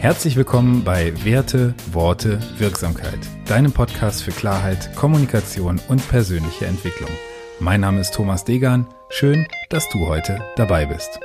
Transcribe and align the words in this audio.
Herzlich 0.00 0.34
willkommen 0.34 0.82
bei 0.82 1.12
Werte, 1.26 1.74
Worte, 1.92 2.40
Wirksamkeit, 2.56 3.18
deinem 3.44 3.70
Podcast 3.70 4.22
für 4.22 4.30
Klarheit, 4.30 4.96
Kommunikation 4.96 5.78
und 5.90 6.08
persönliche 6.08 6.64
Entwicklung. 6.64 7.10
Mein 7.58 7.82
Name 7.82 8.00
ist 8.00 8.14
Thomas 8.14 8.44
Degan. 8.44 8.86
Schön, 9.10 9.46
dass 9.68 9.86
du 9.90 10.06
heute 10.06 10.42
dabei 10.56 10.86
bist. 10.86 11.20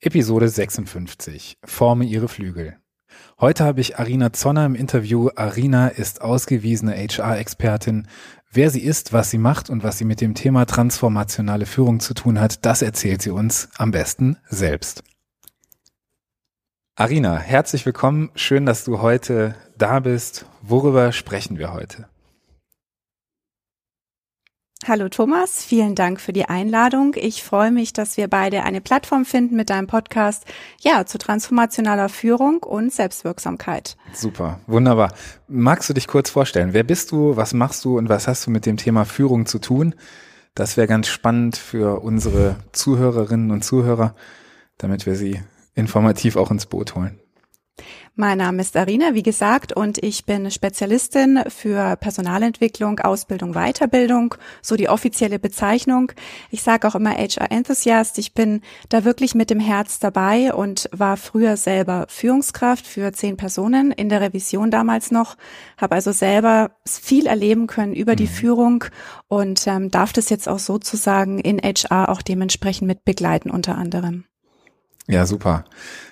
Episode 0.00 0.48
56. 0.48 1.56
Forme 1.64 2.04
ihre 2.04 2.26
Flügel. 2.26 2.78
Heute 3.40 3.64
habe 3.64 3.80
ich 3.80 3.98
Arina 3.98 4.32
Zonner 4.32 4.64
im 4.64 4.76
Interview. 4.76 5.28
Arina 5.34 5.88
ist 5.88 6.22
ausgewiesene 6.22 6.94
HR-Expertin. 6.94 8.06
Wer 8.52 8.70
sie 8.70 8.80
ist, 8.80 9.12
was 9.12 9.30
sie 9.30 9.38
macht 9.38 9.70
und 9.70 9.82
was 9.82 9.98
sie 9.98 10.04
mit 10.04 10.20
dem 10.20 10.34
Thema 10.34 10.66
transformationale 10.66 11.66
Führung 11.66 11.98
zu 11.98 12.14
tun 12.14 12.40
hat, 12.40 12.64
das 12.64 12.80
erzählt 12.80 13.22
sie 13.22 13.30
uns 13.30 13.68
am 13.76 13.90
besten 13.90 14.36
selbst. 14.48 15.02
Arina, 16.94 17.36
herzlich 17.36 17.84
willkommen. 17.84 18.30
Schön, 18.36 18.66
dass 18.66 18.84
du 18.84 19.02
heute 19.02 19.56
da 19.76 19.98
bist. 19.98 20.46
Worüber 20.62 21.10
sprechen 21.10 21.58
wir 21.58 21.72
heute? 21.72 22.06
Hallo 24.86 25.08
Thomas, 25.08 25.64
vielen 25.64 25.94
Dank 25.94 26.20
für 26.20 26.34
die 26.34 26.44
Einladung. 26.44 27.14
Ich 27.16 27.42
freue 27.42 27.70
mich, 27.70 27.94
dass 27.94 28.18
wir 28.18 28.28
beide 28.28 28.64
eine 28.64 28.82
Plattform 28.82 29.24
finden 29.24 29.56
mit 29.56 29.70
deinem 29.70 29.86
Podcast, 29.86 30.44
ja, 30.78 31.06
zu 31.06 31.16
transformationaler 31.16 32.10
Führung 32.10 32.62
und 32.62 32.92
Selbstwirksamkeit. 32.92 33.96
Super, 34.12 34.60
wunderbar. 34.66 35.14
Magst 35.48 35.88
du 35.88 35.94
dich 35.94 36.06
kurz 36.06 36.28
vorstellen? 36.28 36.74
Wer 36.74 36.84
bist 36.84 37.12
du, 37.12 37.34
was 37.34 37.54
machst 37.54 37.82
du 37.86 37.96
und 37.96 38.10
was 38.10 38.28
hast 38.28 38.46
du 38.46 38.50
mit 38.50 38.66
dem 38.66 38.76
Thema 38.76 39.06
Führung 39.06 39.46
zu 39.46 39.58
tun? 39.58 39.94
Das 40.54 40.76
wäre 40.76 40.86
ganz 40.86 41.08
spannend 41.08 41.56
für 41.56 42.02
unsere 42.02 42.56
Zuhörerinnen 42.72 43.52
und 43.52 43.64
Zuhörer, 43.64 44.14
damit 44.76 45.06
wir 45.06 45.16
sie 45.16 45.40
informativ 45.74 46.36
auch 46.36 46.50
ins 46.50 46.66
Boot 46.66 46.94
holen. 46.94 47.18
Mein 48.16 48.38
Name 48.38 48.62
ist 48.62 48.76
Arina, 48.76 49.14
wie 49.14 49.24
gesagt, 49.24 49.72
und 49.72 49.98
ich 50.00 50.24
bin 50.24 50.48
Spezialistin 50.48 51.40
für 51.48 51.96
Personalentwicklung, 51.96 53.00
Ausbildung, 53.00 53.54
Weiterbildung, 53.54 54.36
so 54.62 54.76
die 54.76 54.88
offizielle 54.88 55.40
Bezeichnung. 55.40 56.12
Ich 56.52 56.62
sage 56.62 56.86
auch 56.86 56.94
immer 56.94 57.10
HR 57.10 57.50
Enthusiast. 57.50 58.18
Ich 58.18 58.32
bin 58.32 58.60
da 58.88 59.04
wirklich 59.04 59.34
mit 59.34 59.50
dem 59.50 59.58
Herz 59.58 59.98
dabei 59.98 60.54
und 60.54 60.88
war 60.92 61.16
früher 61.16 61.56
selber 61.56 62.06
Führungskraft 62.08 62.86
für 62.86 63.12
zehn 63.12 63.36
Personen 63.36 63.90
in 63.90 64.08
der 64.08 64.20
Revision 64.20 64.70
damals 64.70 65.10
noch, 65.10 65.36
habe 65.76 65.96
also 65.96 66.12
selber 66.12 66.70
viel 66.86 67.26
erleben 67.26 67.66
können 67.66 67.94
über 67.94 68.14
die 68.14 68.26
mhm. 68.26 68.28
Führung 68.28 68.84
und 69.26 69.66
ähm, 69.66 69.90
darf 69.90 70.12
das 70.12 70.30
jetzt 70.30 70.48
auch 70.48 70.60
sozusagen 70.60 71.40
in 71.40 71.58
HR 71.58 72.10
auch 72.10 72.22
dementsprechend 72.22 72.86
mit 72.86 73.04
begleiten 73.04 73.50
unter 73.50 73.76
anderem. 73.76 74.24
Ja, 75.06 75.26
super. 75.26 75.64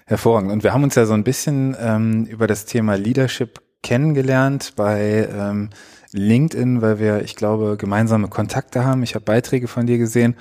Hervorragend. 0.07 0.53
Und 0.53 0.63
wir 0.63 0.73
haben 0.73 0.85
uns 0.85 0.95
ja 0.95 1.07
so 1.07 1.15
ein 1.15 1.25
bisschen 1.25 1.77
ähm, 1.81 2.27
über 2.27 2.47
das 2.47 2.67
Thema 2.67 2.97
Leadership 2.97 3.61
kennengelernt 3.83 4.75
bei 4.77 5.29
ähm, 5.35 5.71
LinkedIn, 6.13 6.83
weil 6.83 6.99
wir, 6.99 7.23
ich 7.23 7.35
glaube, 7.35 7.77
gemeinsame 7.79 8.29
Kontakte 8.29 8.85
haben. 8.85 9.03
Ich 9.03 9.15
habe 9.15 9.25
Beiträge 9.25 9.67
von 9.67 9.87
dir 9.87 9.99
gesehen 9.99 10.37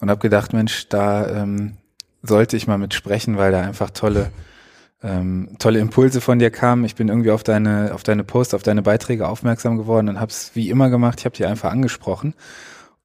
und 0.00 0.08
habe 0.08 0.20
gedacht, 0.20 0.52
Mensch, 0.52 0.88
da 0.88 1.28
ähm, 1.28 1.78
sollte 2.22 2.56
ich 2.56 2.66
mal 2.66 2.78
mit 2.78 2.94
sprechen, 2.94 3.36
weil 3.36 3.52
da 3.52 3.60
einfach 3.60 3.90
tolle 3.90 4.30
ähm, 5.02 5.50
tolle 5.58 5.78
Impulse 5.78 6.20
von 6.20 6.38
dir 6.38 6.50
kamen. 6.50 6.84
Ich 6.84 6.94
bin 6.94 7.08
irgendwie 7.08 7.30
auf 7.30 7.42
deine 7.42 7.90
auf 7.92 8.02
deine 8.02 8.24
Post, 8.24 8.54
auf 8.54 8.62
deine 8.62 8.82
Beiträge 8.82 9.28
aufmerksam 9.28 9.76
geworden 9.76 10.08
und 10.08 10.20
habe 10.20 10.30
es 10.30 10.52
wie 10.54 10.70
immer 10.70 10.90
gemacht. 10.90 11.20
Ich 11.20 11.24
habe 11.26 11.36
dich 11.36 11.46
einfach 11.46 11.70
angesprochen 11.70 12.34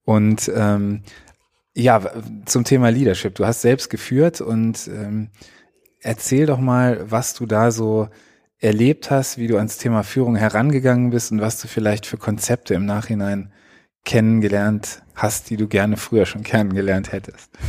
und 0.04 0.50
ähm, 0.56 1.04
ja, 1.76 2.02
zum 2.46 2.64
Thema 2.64 2.90
Leadership. 2.90 3.36
Du 3.36 3.46
hast 3.46 3.62
selbst 3.62 3.90
geführt 3.90 4.42
und 4.42 4.88
ähm, 4.88 5.30
erzähl 6.02 6.46
doch 6.46 6.60
mal, 6.60 7.10
was 7.10 7.34
du 7.34 7.46
da 7.46 7.72
so 7.72 8.10
erlebt 8.60 9.10
hast, 9.10 9.38
wie 9.38 9.48
du 9.48 9.58
ans 9.58 9.78
Thema 9.78 10.04
Führung 10.04 10.36
herangegangen 10.36 11.10
bist 11.10 11.32
und 11.32 11.42
was 11.42 11.60
du 11.62 11.68
vielleicht 11.68 12.06
für 12.06 12.18
Konzepte 12.18 12.74
im 12.74 12.86
Nachhinein 12.86 13.52
kennengelernt 14.06 15.02
hast, 15.16 15.50
die 15.50 15.58
du 15.58 15.68
gerne 15.68 15.98
früher 15.98 16.26
schon 16.26 16.44
kennengelernt 16.44 17.12
hättest? 17.12 17.50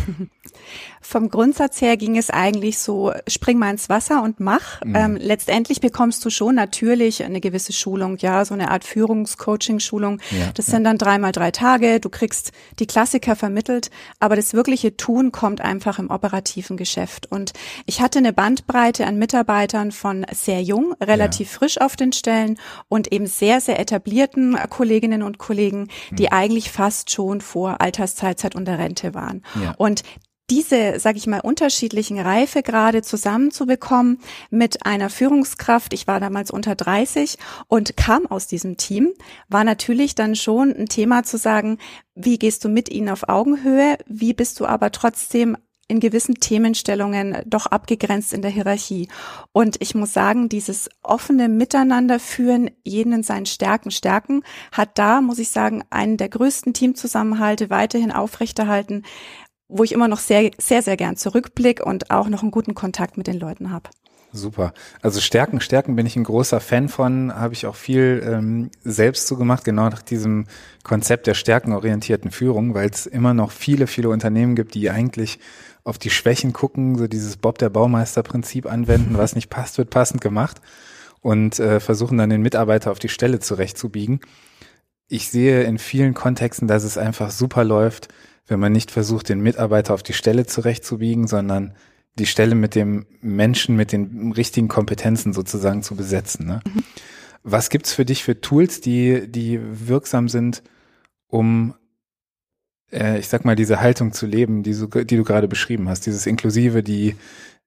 Vom 1.04 1.28
Grundsatz 1.28 1.80
her 1.80 1.96
ging 1.96 2.16
es 2.16 2.30
eigentlich 2.30 2.78
so, 2.78 3.12
spring 3.26 3.58
mal 3.58 3.70
ins 3.70 3.88
Wasser 3.88 4.22
und 4.22 4.38
mach. 4.38 4.80
Mhm. 4.84 4.94
Ähm, 4.94 5.16
letztendlich 5.16 5.80
bekommst 5.80 6.24
du 6.24 6.30
schon 6.30 6.54
natürlich 6.54 7.24
eine 7.24 7.40
gewisse 7.40 7.72
Schulung, 7.72 8.16
ja, 8.18 8.44
so 8.44 8.54
eine 8.54 8.70
Art 8.70 8.84
Führungscoaching-Schulung. 8.84 10.20
Ja, 10.30 10.52
das 10.54 10.68
ja. 10.68 10.74
sind 10.74 10.84
dann 10.84 10.98
dreimal 10.98 11.32
drei 11.32 11.50
Tage, 11.50 11.98
du 11.98 12.08
kriegst 12.08 12.52
die 12.78 12.86
Klassiker 12.86 13.34
vermittelt, 13.34 13.90
aber 14.20 14.36
das 14.36 14.54
wirkliche 14.54 14.96
Tun 14.96 15.32
kommt 15.32 15.60
einfach 15.60 15.98
im 15.98 16.08
operativen 16.08 16.76
Geschäft. 16.76 17.26
Und 17.30 17.52
ich 17.84 18.00
hatte 18.00 18.20
eine 18.20 18.32
Bandbreite 18.32 19.04
an 19.04 19.18
Mitarbeitern 19.18 19.90
von 19.90 20.24
sehr 20.32 20.62
jung, 20.62 20.94
relativ 21.02 21.50
ja. 21.52 21.58
frisch 21.58 21.80
auf 21.80 21.96
den 21.96 22.12
Stellen 22.12 22.58
und 22.88 23.12
eben 23.12 23.26
sehr, 23.26 23.60
sehr 23.60 23.80
etablierten 23.80 24.56
Kolleginnen 24.70 25.22
und 25.24 25.38
Kollegen, 25.38 25.88
die 26.12 26.24
mhm. 26.24 26.32
eigentlich 26.32 26.70
fast 26.70 27.10
schon 27.10 27.31
vor 27.40 27.80
Altersteilzeit 27.80 28.54
und 28.54 28.66
der 28.66 28.78
Rente 28.78 29.14
waren. 29.14 29.42
Ja. 29.60 29.74
Und 29.78 30.02
diese, 30.50 30.98
sage 30.98 31.16
ich 31.16 31.26
mal, 31.26 31.40
unterschiedlichen 31.40 32.18
Reifegrade 32.18 33.00
zusammenzubekommen 33.00 34.18
mit 34.50 34.84
einer 34.84 35.08
Führungskraft, 35.08 35.94
ich 35.94 36.06
war 36.06 36.20
damals 36.20 36.50
unter 36.50 36.74
30 36.74 37.38
und 37.68 37.96
kam 37.96 38.26
aus 38.26 38.48
diesem 38.48 38.76
Team, 38.76 39.12
war 39.48 39.64
natürlich 39.64 40.14
dann 40.14 40.34
schon 40.34 40.74
ein 40.74 40.86
Thema 40.86 41.22
zu 41.22 41.38
sagen, 41.38 41.78
wie 42.14 42.38
gehst 42.38 42.64
du 42.64 42.68
mit 42.68 42.90
ihnen 42.90 43.08
auf 43.08 43.28
Augenhöhe, 43.28 43.96
wie 44.06 44.34
bist 44.34 44.60
du 44.60 44.66
aber 44.66 44.90
trotzdem 44.92 45.56
in 45.92 46.00
gewissen 46.00 46.36
Themenstellungen 46.36 47.42
doch 47.46 47.66
abgegrenzt 47.66 48.32
in 48.32 48.42
der 48.42 48.50
Hierarchie. 48.50 49.08
Und 49.52 49.76
ich 49.80 49.94
muss 49.94 50.12
sagen, 50.12 50.48
dieses 50.48 50.88
offene 51.02 51.48
Miteinander 51.48 52.18
führen, 52.18 52.70
jeden 52.82 53.12
in 53.12 53.22
seinen 53.22 53.46
Stärken 53.46 53.90
stärken, 53.90 54.42
hat 54.72 54.98
da, 54.98 55.20
muss 55.20 55.38
ich 55.38 55.50
sagen, 55.50 55.84
einen 55.90 56.16
der 56.16 56.30
größten 56.30 56.72
Teamzusammenhalte 56.72 57.68
weiterhin 57.68 58.10
aufrechterhalten, 58.10 59.04
wo 59.68 59.84
ich 59.84 59.92
immer 59.92 60.08
noch 60.08 60.18
sehr, 60.18 60.50
sehr, 60.58 60.82
sehr 60.82 60.96
gern 60.96 61.16
zurückblick 61.16 61.84
und 61.84 62.10
auch 62.10 62.28
noch 62.28 62.42
einen 62.42 62.50
guten 62.50 62.74
Kontakt 62.74 63.18
mit 63.18 63.26
den 63.26 63.38
Leuten 63.38 63.70
habe. 63.70 63.90
Super. 64.34 64.72
Also 65.02 65.20
Stärken, 65.20 65.60
Stärken 65.60 65.94
bin 65.94 66.06
ich 66.06 66.16
ein 66.16 66.24
großer 66.24 66.60
Fan 66.60 66.88
von, 66.88 67.34
habe 67.34 67.52
ich 67.52 67.66
auch 67.66 67.76
viel 67.76 68.22
ähm, 68.26 68.70
selbst 68.82 69.26
so 69.26 69.36
gemacht, 69.36 69.62
genau 69.62 69.90
nach 69.90 70.00
diesem 70.00 70.46
Konzept 70.84 71.26
der 71.26 71.34
stärkenorientierten 71.34 72.30
Führung, 72.30 72.72
weil 72.72 72.88
es 72.88 73.04
immer 73.06 73.34
noch 73.34 73.50
viele, 73.50 73.86
viele 73.86 74.08
Unternehmen 74.08 74.56
gibt, 74.56 74.74
die 74.74 74.90
eigentlich 74.90 75.38
auf 75.84 75.98
die 75.98 76.08
Schwächen 76.08 76.54
gucken, 76.54 76.96
so 76.96 77.08
dieses 77.08 77.36
Bob 77.36 77.58
der 77.58 77.68
Baumeister-Prinzip 77.68 78.64
anwenden, 78.64 79.18
was 79.18 79.34
nicht 79.34 79.50
passt, 79.50 79.76
wird 79.76 79.90
passend 79.90 80.22
gemacht 80.22 80.62
und 81.20 81.58
äh, 81.58 81.78
versuchen 81.78 82.16
dann 82.16 82.30
den 82.30 82.40
Mitarbeiter 82.40 82.90
auf 82.90 82.98
die 82.98 83.10
Stelle 83.10 83.38
zurechtzubiegen. 83.38 84.20
Ich 85.08 85.28
sehe 85.28 85.64
in 85.64 85.78
vielen 85.78 86.14
Kontexten, 86.14 86.68
dass 86.68 86.84
es 86.84 86.96
einfach 86.96 87.30
super 87.30 87.64
läuft, 87.64 88.08
wenn 88.46 88.60
man 88.60 88.72
nicht 88.72 88.90
versucht, 88.90 89.28
den 89.28 89.40
Mitarbeiter 89.40 89.92
auf 89.92 90.02
die 90.02 90.14
Stelle 90.14 90.46
zurechtzubiegen, 90.46 91.26
sondern 91.26 91.74
die 92.18 92.26
Stelle 92.26 92.54
mit 92.54 92.74
dem 92.74 93.06
Menschen 93.20 93.76
mit 93.76 93.92
den 93.92 94.32
richtigen 94.32 94.68
Kompetenzen 94.68 95.32
sozusagen 95.32 95.82
zu 95.82 95.96
besetzen. 95.96 96.46
Ne? 96.46 96.60
Mhm. 96.64 96.82
Was 97.42 97.70
gibt's 97.70 97.92
für 97.92 98.04
dich 98.04 98.22
für 98.22 98.40
Tools, 98.40 98.80
die, 98.80 99.26
die 99.28 99.60
wirksam 99.62 100.28
sind, 100.28 100.62
um 101.26 101.74
äh, 102.92 103.18
ich 103.18 103.28
sag 103.28 103.44
mal, 103.44 103.56
diese 103.56 103.80
Haltung 103.80 104.12
zu 104.12 104.26
leben, 104.26 104.62
die, 104.62 104.74
so, 104.74 104.86
die 104.86 105.16
du 105.16 105.24
gerade 105.24 105.48
beschrieben 105.48 105.88
hast, 105.88 106.06
dieses 106.06 106.26
Inklusive, 106.26 106.82
die, 106.82 107.16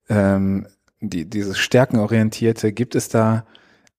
ähm, 0.08 0.68
die, 1.02 1.26
dieses 1.26 1.58
Stärkenorientierte, 1.58 2.72
gibt 2.72 2.96
es 2.96 3.10
da 3.10 3.46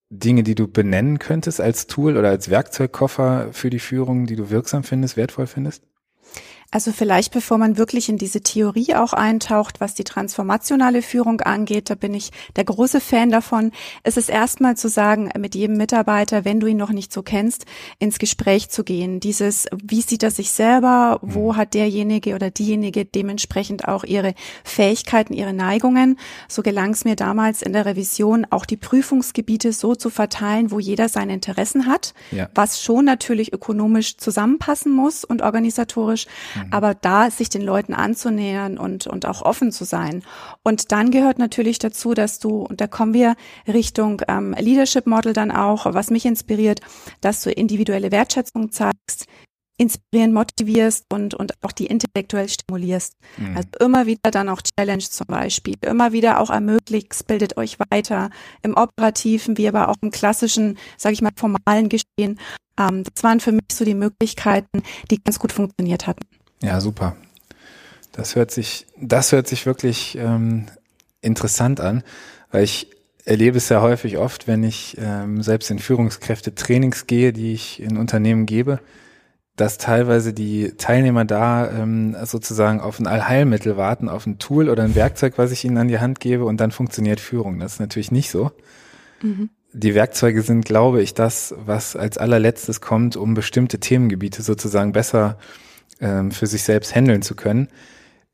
Dinge, 0.09 0.45
die 0.45 0.55
du 0.55 0.69
benennen 0.69 1.19
könntest 1.19 1.61
als 1.61 1.89
Tool 1.89 2.17
oder 2.17 2.29
als 2.29 2.49
Werkzeugkoffer 2.49 3.49
für 3.53 3.71
die 3.71 3.81
Führung, 3.81 4.27
die 4.27 4.37
du 4.37 4.51
wirksam 4.51 4.85
findest, 4.85 5.17
wertvoll 5.17 5.49
findest? 5.49 5.83
Also 6.71 6.93
vielleicht 6.93 7.33
bevor 7.33 7.59
man 7.59 7.79
wirklich 7.79 8.09
in 8.09 8.19
diese 8.19 8.41
Theorie 8.41 8.95
auch 8.95 9.13
eintaucht, 9.13 9.81
was 9.81 9.95
die 9.95 10.05
transformationale 10.05 11.01
Führung 11.03 11.41
angeht, 11.41 11.91
da 11.91 11.95
bin 11.95 12.13
ich 12.13 12.31
der 12.57 12.65
große 12.65 13.01
Fan 13.01 13.31
davon. 13.31 13.71
Es 14.03 14.17
ist 14.17 14.29
erstmal 14.29 14.77
zu 14.77 14.89
sagen, 14.89 15.31
mit 15.39 15.55
jedem 15.55 15.77
Mitarbeiter, 15.77 16.45
wenn 16.45 16.61
du 16.61 16.67
ihn 16.67 16.77
noch 16.77 16.91
nicht 16.91 17.13
so 17.13 17.23
kennst, 17.23 17.67
ins 17.99 18.19
Gespräch 18.19 18.69
zu 18.69 18.85
gehen. 18.85 19.21
Dieses, 19.21 19.67
wie 19.83 20.01
sieht 20.01 20.23
er 20.23 20.31
sich 20.31 20.51
selber? 20.51 21.19
Wo 21.23 21.53
mhm. 21.53 21.57
hat 21.57 21.75
derjenige 21.75 22.35
oder 22.35 22.51
diejenige 22.51 23.05
dementsprechend 23.05 23.87
auch 23.87 24.05
ihre 24.05 24.35
Fähigkeiten, 24.65 25.35
ihre 25.35 25.53
Neigungen? 25.53 26.19
So 26.49 26.63
gelang 26.63 26.91
es 26.91 27.05
mir 27.05 27.17
damals 27.17 27.63
in 27.63 27.73
der 27.73 27.87
Revision, 27.87 28.47
auch 28.51 28.67
die 28.67 28.77
Prüfungsgebiete 28.77 29.73
so 29.73 29.95
zu 29.95 30.11
verteilen, 30.11 30.71
wo 30.71 30.81
jeder 30.81 31.09
seine 31.09 31.35
Interessen 31.35 31.87
hat, 31.87 32.13
ja. 32.33 32.49
was 32.55 32.83
schon 32.83 33.05
natürlich 33.05 33.53
ökonomisch 33.53 34.17
zusammenpassen 34.17 34.93
muss 34.93 35.25
und 35.25 35.43
organisatorisch. 35.43 36.27
Mhm. 36.65 36.73
Aber 36.73 36.95
da 36.95 37.31
sich 37.31 37.49
den 37.49 37.63
Leuten 37.63 37.95
anzunähern 37.95 38.79
und, 38.79 39.07
und 39.07 39.27
auch 39.27 39.43
offen 39.43 39.73
zu 39.73 39.85
sein. 39.85 40.23
Und 40.63 40.93
dann 40.93 41.11
gehört 41.11 41.39
natürlich 41.39 41.79
dazu, 41.79 42.15
dass 42.15 42.39
du, 42.39 42.63
und 42.63 42.81
da 42.81 42.87
kommen 42.87 43.15
wir 43.15 43.37
Richtung 43.67 44.23
ähm, 44.29 44.55
Leadership 44.59 45.07
Model 45.07 45.33
dann 45.33 45.51
auch, 45.51 45.87
was 45.93 46.11
mich 46.11 46.27
inspiriert, 46.27 46.81
dass 47.21 47.43
du 47.43 47.51
individuelle 47.51 48.11
Wertschätzung 48.11 48.73
zeigst, 48.73 49.27
inspirieren, 49.79 50.33
motivierst 50.33 51.05
und, 51.13 51.35
und 51.35 51.53
auch 51.63 51.73
die 51.73 51.87
intellektuell 51.87 52.49
stimulierst. 52.49 53.15
Mhm. 53.37 53.57
Also 53.57 53.69
immer 53.81 54.07
wieder 54.07 54.31
dann 54.31 54.49
auch 54.49 54.63
Challenge 54.63 55.05
zum 55.05 55.27
Beispiel, 55.27 55.75
immer 55.83 56.13
wieder 56.13 56.41
auch 56.41 56.51
ermöglicht, 56.51 57.27
bildet 57.27 57.57
euch 57.57 57.79
weiter 57.91 58.31
im 58.63 58.75
operativen, 58.75 59.59
wie 59.59 59.69
aber 59.69 59.89
auch 59.89 59.97
im 60.01 60.11
klassischen, 60.11 60.79
sage 60.97 61.13
ich 61.13 61.23
mal, 61.23 61.33
formalen 61.37 61.89
Geschehen. 61.89 62.41
Ähm, 62.79 63.05
das 63.05 63.23
waren 63.23 63.41
für 63.41 63.53
mich 63.53 63.65
so 63.73 63.85
die 63.85 63.95
Möglichkeiten, 63.95 64.83
die 65.11 65.23
ganz 65.23 65.39
gut 65.39 65.53
funktioniert 65.53 66.07
hatten. 66.07 66.27
Ja, 66.63 66.81
super. 66.81 67.17
Das 68.13 68.35
hört 68.35 68.51
sich, 68.51 68.87
das 68.99 69.33
hört 69.33 69.47
sich 69.47 69.67
wirklich 69.67 70.17
ähm, 70.19 70.67
interessant 71.21 71.81
an, 71.81 72.03
weil 72.51 72.65
ich 72.65 72.91
erlebe 73.25 73.59
es 73.59 73.69
ja 73.69 73.83
häufig 73.83 74.17
oft, 74.17 74.47
wenn 74.47 74.63
ich 74.63 74.97
ähm, 74.99 75.43
selbst 75.43 75.71
in 75.71 75.79
Führungskräfte-Trainings 75.79 77.07
gehe, 77.07 77.33
die 77.33 77.53
ich 77.53 77.83
in 77.83 77.99
Unternehmen 77.99 78.47
gebe, 78.47 78.81
dass 79.57 79.79
teilweise 79.79 80.33
die 80.33 80.73
Teilnehmer 80.77 81.25
da 81.25 81.71
ähm, 81.71 82.17
sozusagen 82.25 82.81
auf 82.81 83.01
ein 83.01 83.07
Allheilmittel 83.07 83.77
warten, 83.77 84.09
auf 84.09 84.27
ein 84.27 84.39
Tool 84.39 84.69
oder 84.69 84.85
ein 84.85 84.95
Werkzeug, 84.95 85.35
was 85.37 85.51
ich 85.51 85.65
ihnen 85.65 85.79
an 85.79 85.89
die 85.89 85.99
Hand 85.99 86.21
gebe 86.21 86.45
und 86.45 86.61
dann 86.61 86.71
funktioniert 86.71 87.21
Führung. 87.21 87.59
Das 87.59 87.75
ist 87.75 87.81
natürlich 87.81 88.13
nicht 88.13 88.31
so. 88.31 88.53
Mhm. 89.23 89.51
Die 89.73 89.95
Werkzeuge 89.95 90.43
sind, 90.43 90.65
glaube 90.65 91.03
ich, 91.03 91.15
das, 91.15 91.55
was 91.59 91.97
als 91.97 92.17
allerletztes 92.17 92.81
kommt, 92.81 93.17
um 93.17 93.35
bestimmte 93.35 93.79
Themengebiete 93.81 94.43
sozusagen 94.43 94.93
besser 94.93 95.39
ähm, 96.01 96.31
für 96.31 96.47
sich 96.47 96.63
selbst 96.63 96.95
handeln 96.95 97.23
zu 97.23 97.35
können. 97.35 97.69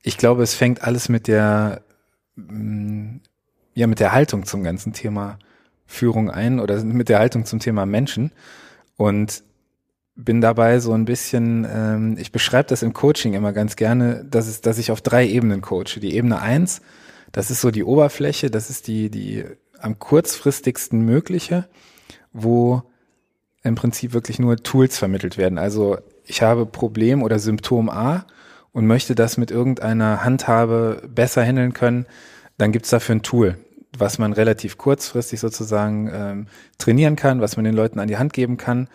Ich 0.03 0.19
glaube, 0.19 0.43
es 0.43 0.55
fängt 0.55 0.83
alles 0.83 1.09
mit 1.09 1.29
der 1.29 1.83
mm, 2.37 3.17
ja 3.75 3.87
mit 3.87 4.01
der 4.01 4.13
Haltung 4.13 4.45
zum 4.45 4.63
ganzen 4.63 4.93
Thema 4.93 5.39
Führung 5.87 6.31
ein 6.31 6.61
oder 6.61 6.83
mit 6.85 7.09
der 7.09 7.19
Haltung 7.19 7.45
zum 7.45 7.61
Thema 7.61 7.87
Menschen 7.87 8.33
und 8.97 9.43
bin 10.15 10.41
dabei 10.41 10.79
so 10.79 10.93
ein 10.93 11.05
bisschen, 11.05 11.67
ähm, 11.71 12.17
ich 12.19 12.33
beschreibe 12.33 12.69
das 12.69 12.83
im 12.83 12.93
Coaching 12.93 13.35
immer 13.35 13.53
ganz 13.53 13.77
gerne, 13.77 14.25
dass, 14.25 14.47
es, 14.47 14.61
dass 14.61 14.79
ich 14.79 14.91
auf 14.91 15.01
drei 15.01 15.27
Ebenen 15.27 15.63
coache. 15.63 16.01
Die 16.01 16.15
Ebene 16.15 16.41
eins, 16.41 16.83
das 17.33 17.51
ist 17.51 17.61
so 17.61 17.71
die 17.71 17.85
Oberfläche, 17.85 18.51
das 18.51 18.69
ist 18.69 18.89
die, 18.89 19.11
die 19.11 19.45
am 19.79 19.99
kurzfristigsten 19.99 21.01
mögliche, 21.01 21.67
wo 22.33 22.83
im 23.63 23.75
Prinzip 23.75 24.13
wirklich 24.13 24.39
nur 24.39 24.57
Tools 24.59 24.99
vermittelt 24.99 25.39
werden. 25.39 25.59
Also 25.59 25.99
ich 26.25 26.43
habe 26.43 26.67
Problem 26.67 27.23
oder 27.23 27.39
Symptom 27.39 27.89
A 27.89 28.27
und 28.73 28.87
möchte 28.87 29.15
das 29.15 29.37
mit 29.37 29.51
irgendeiner 29.51 30.25
Handhabe 30.25 31.03
besser 31.09 31.45
handeln 31.45 31.73
können, 31.73 32.07
dann 32.59 32.73
gibt's 32.73 32.91
dafür 32.91 33.17
ein 33.17 33.23
Tool, 33.23 33.57
was 33.97 34.19
man 34.19 34.33
relativ 34.33 34.79
kurzfristig 34.79 35.41
sozusagen 35.41 36.11
ähm, 36.13 36.47
trainieren 36.79 37.17
kann, 37.17 37.41
was 37.41 37.57
man 37.57 37.65
den 37.65 37.75
Leuten 37.75 37.99
an 37.99 38.09
die 38.09 38.17
Hand 38.17 38.33
geben 38.33 38.57
kann 38.57 38.89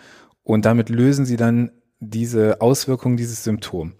und 0.48 0.64
damit 0.64 0.88
lösen 0.88 1.26
sie 1.26 1.36
dann 1.36 1.72
diese 2.00 2.62
Auswirkungen, 2.62 3.18
dieses 3.18 3.44
Symptom. 3.44 3.92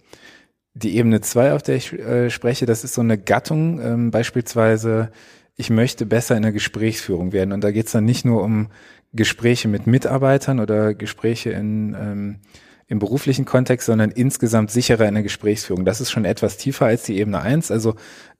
Die 0.73 0.97
Ebene 0.97 1.21
zwei, 1.21 1.53
auf 1.53 1.61
der 1.61 1.75
ich 1.75 1.93
äh, 1.93 2.31
spreche, 2.31 2.65
das 2.65 2.83
ist 2.83 2.95
so 2.95 3.01
eine 3.01 3.19
Gattung, 3.19 3.79
ähm, 3.79 4.09
beispielsweise, 4.09 5.11
ich 5.55 5.69
möchte 5.69 6.07
besser 6.07 6.35
in 6.35 6.41
der 6.41 6.51
Gesprächsführung 6.51 7.33
werden. 7.33 7.51
Und 7.51 7.63
da 7.63 7.69
geht's 7.69 7.91
dann 7.91 8.05
nicht 8.05 8.25
nur 8.25 8.41
um 8.41 8.69
Gespräche 9.13 9.67
mit 9.67 9.85
Mitarbeitern 9.85 10.59
oder 10.59 10.95
Gespräche 10.95 11.51
in, 11.51 11.93
ähm, 11.93 12.39
im 12.89 12.97
beruflichen 12.97 13.45
Kontext, 13.45 13.85
sondern 13.85 14.09
insgesamt 14.09 14.71
sicherer 14.71 15.07
in 15.07 15.13
der 15.13 15.23
Gesprächsführung. 15.23 15.85
Das 15.85 16.01
ist 16.01 16.09
schon 16.09 16.25
etwas 16.25 16.57
tiefer 16.57 16.87
als 16.87 17.03
die 17.03 17.17
Ebene 17.17 17.39
eins. 17.39 17.69
Also 17.69 17.95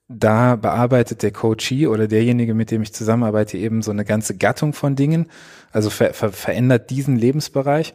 da 0.08 0.56
bearbeitet 0.56 1.22
der 1.22 1.30
Coachee 1.30 1.86
oder 1.86 2.08
derjenige, 2.08 2.52
mit 2.52 2.72
dem 2.72 2.82
ich 2.82 2.92
zusammenarbeite, 2.92 3.56
eben 3.56 3.80
so 3.80 3.92
eine 3.92 4.04
ganze 4.04 4.36
Gattung 4.36 4.72
von 4.72 4.96
Dingen, 4.96 5.28
also 5.70 5.88
ver 5.88 6.12
ver 6.12 6.32
verändert 6.32 6.90
diesen 6.90 7.16
Lebensbereich. 7.16 7.94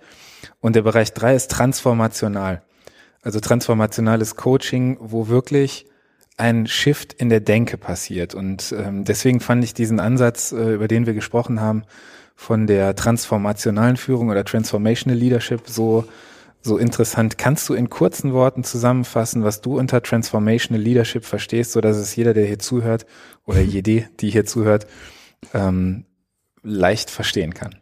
Und 0.61 0.77
der 0.77 0.83
Bereich 0.83 1.13
drei 1.13 1.35
ist 1.35 1.51
transformational. 1.51 2.61
Also 3.21 3.41
transformationales 3.41 4.37
Coaching, 4.37 4.97
wo 5.01 5.27
wirklich 5.27 5.87
ein 6.37 6.67
Shift 6.67 7.11
in 7.11 7.27
der 7.27 7.41
Denke 7.41 7.77
passiert. 7.77 8.33
Und 8.33 8.73
ähm, 8.77 9.03
deswegen 9.03 9.41
fand 9.41 9.63
ich 9.65 9.73
diesen 9.73 9.99
Ansatz, 9.99 10.53
äh, 10.53 10.75
über 10.75 10.87
den 10.87 11.05
wir 11.05 11.13
gesprochen 11.13 11.59
haben, 11.59 11.83
von 12.35 12.65
der 12.65 12.95
transformationalen 12.95 13.97
Führung 13.97 14.29
oder 14.29 14.45
Transformational 14.45 15.17
Leadership 15.17 15.61
so 15.67 16.05
so 16.65 16.77
interessant. 16.77 17.37
Kannst 17.37 17.69
du 17.69 17.73
in 17.73 17.89
kurzen 17.89 18.33
Worten 18.33 18.63
zusammenfassen, 18.63 19.43
was 19.43 19.61
du 19.61 19.77
unter 19.77 20.01
Transformational 20.01 20.81
Leadership 20.81 21.23
verstehst, 21.23 21.71
so 21.71 21.79
dass 21.79 21.95
es 21.95 22.15
jeder, 22.15 22.33
der 22.33 22.45
hier 22.45 22.59
zuhört 22.59 23.05
oder 23.45 23.61
jede, 23.61 24.09
die 24.19 24.31
hier 24.31 24.45
zuhört, 24.45 24.87
ähm, 25.53 26.05
leicht 26.63 27.09
verstehen 27.09 27.53
kann? 27.53 27.75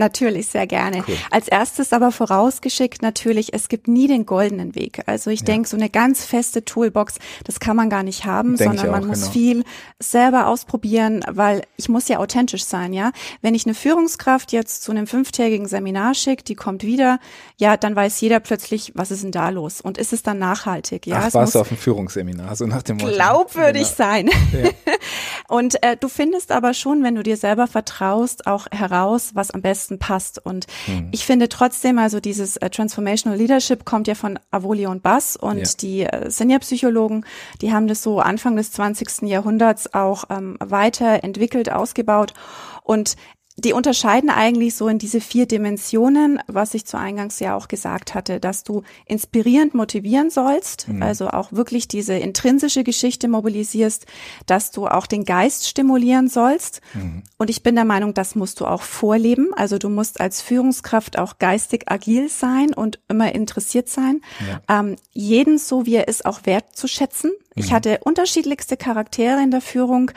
Natürlich, 0.00 0.46
sehr 0.46 0.66
gerne. 0.66 1.04
Cool. 1.06 1.16
Als 1.30 1.46
erstes 1.46 1.92
aber 1.92 2.10
vorausgeschickt 2.10 3.02
natürlich, 3.02 3.52
es 3.52 3.68
gibt 3.68 3.86
nie 3.86 4.08
den 4.08 4.24
goldenen 4.24 4.74
Weg. 4.74 5.02
Also 5.04 5.28
ich 5.28 5.40
ja. 5.40 5.46
denke, 5.46 5.68
so 5.68 5.76
eine 5.76 5.90
ganz 5.90 6.24
feste 6.24 6.64
Toolbox, 6.64 7.16
das 7.44 7.60
kann 7.60 7.76
man 7.76 7.90
gar 7.90 8.02
nicht 8.02 8.24
haben, 8.24 8.56
denk 8.56 8.78
sondern 8.78 8.90
man 8.90 9.06
muss 9.06 9.20
genau. 9.20 9.32
viel 9.32 9.64
selber 9.98 10.46
ausprobieren, 10.46 11.22
weil 11.30 11.62
ich 11.76 11.90
muss 11.90 12.08
ja 12.08 12.18
authentisch 12.18 12.64
sein, 12.64 12.94
ja. 12.94 13.12
Wenn 13.42 13.54
ich 13.54 13.66
eine 13.66 13.74
Führungskraft 13.74 14.52
jetzt 14.52 14.82
zu 14.82 14.90
einem 14.90 15.06
fünftägigen 15.06 15.68
Seminar 15.68 16.14
schicke, 16.14 16.44
die 16.44 16.54
kommt 16.54 16.82
wieder, 16.82 17.18
ja, 17.58 17.76
dann 17.76 17.94
weiß 17.94 18.22
jeder 18.22 18.40
plötzlich, 18.40 18.92
was 18.94 19.10
ist 19.10 19.22
denn 19.22 19.32
da 19.32 19.50
los? 19.50 19.82
Und 19.82 19.98
ist 19.98 20.14
es 20.14 20.22
dann 20.22 20.38
nachhaltig, 20.38 21.06
ja? 21.06 21.24
Ach, 21.26 21.34
warst 21.34 21.54
du 21.54 21.60
auf 21.60 21.68
dem 21.68 21.76
Führungsseminar, 21.76 22.56
so 22.56 22.64
nach 22.64 22.82
dem 22.82 22.96
Motto. 22.96 23.12
Glaubwürdig 23.12 23.94
genau. 23.94 24.08
sein. 24.08 24.30
Ja. 24.52 24.70
Und 25.48 25.82
äh, 25.82 25.96
du 25.98 26.08
findest 26.08 26.52
aber 26.52 26.72
schon, 26.72 27.02
wenn 27.02 27.16
du 27.16 27.22
dir 27.22 27.36
selber 27.36 27.66
vertraust, 27.66 28.46
auch 28.46 28.66
heraus, 28.70 29.32
was 29.34 29.50
am 29.50 29.60
besten 29.60 29.89
passt. 29.98 30.44
Und 30.44 30.66
mhm. 30.86 31.08
ich 31.12 31.26
finde 31.26 31.48
trotzdem, 31.48 31.98
also 31.98 32.20
dieses 32.20 32.56
äh, 32.56 32.70
Transformational 32.70 33.38
Leadership 33.38 33.84
kommt 33.84 34.08
ja 34.08 34.14
von 34.14 34.38
Avoli 34.50 34.86
und 34.86 35.02
Bass 35.02 35.36
und 35.36 35.58
ja. 35.58 35.64
die 35.80 36.02
äh, 36.02 36.30
Senior-Psychologen, 36.30 37.24
die 37.60 37.72
haben 37.72 37.88
das 37.88 38.02
so 38.02 38.20
Anfang 38.20 38.56
des 38.56 38.72
20. 38.72 39.22
Jahrhunderts 39.22 39.94
auch 39.94 40.24
ähm, 40.30 40.56
weiterentwickelt, 40.60 41.70
ausgebaut. 41.70 42.34
Und 42.82 43.16
die 43.60 43.72
unterscheiden 43.72 44.30
eigentlich 44.30 44.74
so 44.74 44.88
in 44.88 44.98
diese 44.98 45.20
vier 45.20 45.46
Dimensionen, 45.46 46.40
was 46.46 46.74
ich 46.74 46.86
zu 46.86 46.98
Eingangs 46.98 47.40
ja 47.40 47.56
auch 47.56 47.68
gesagt 47.68 48.14
hatte, 48.14 48.40
dass 48.40 48.64
du 48.64 48.82
inspirierend 49.06 49.74
motivieren 49.74 50.30
sollst, 50.30 50.88
mhm. 50.88 51.02
also 51.02 51.28
auch 51.28 51.52
wirklich 51.52 51.88
diese 51.88 52.14
intrinsische 52.14 52.84
Geschichte 52.84 53.28
mobilisierst, 53.28 54.06
dass 54.46 54.70
du 54.70 54.86
auch 54.86 55.06
den 55.06 55.24
Geist 55.24 55.68
stimulieren 55.68 56.28
sollst. 56.28 56.80
Mhm. 56.94 57.22
Und 57.38 57.50
ich 57.50 57.62
bin 57.62 57.74
der 57.74 57.84
Meinung, 57.84 58.14
das 58.14 58.34
musst 58.34 58.60
du 58.60 58.66
auch 58.66 58.82
vorleben. 58.82 59.48
Also 59.54 59.78
du 59.78 59.88
musst 59.88 60.20
als 60.20 60.40
Führungskraft 60.40 61.18
auch 61.18 61.38
geistig 61.38 61.90
agil 61.90 62.28
sein 62.28 62.72
und 62.74 62.98
immer 63.08 63.34
interessiert 63.34 63.88
sein, 63.88 64.20
ja. 64.48 64.80
ähm, 64.80 64.96
jeden 65.12 65.58
so 65.58 65.86
wie 65.86 65.96
er 65.96 66.08
ist 66.08 66.24
auch 66.24 66.40
wertzuschätzen. 66.44 67.32
Ich 67.56 67.70
mhm. 67.70 67.74
hatte 67.74 68.00
unterschiedlichste 68.04 68.76
Charaktere 68.76 69.42
in 69.42 69.50
der 69.50 69.60
Führung, 69.60 70.12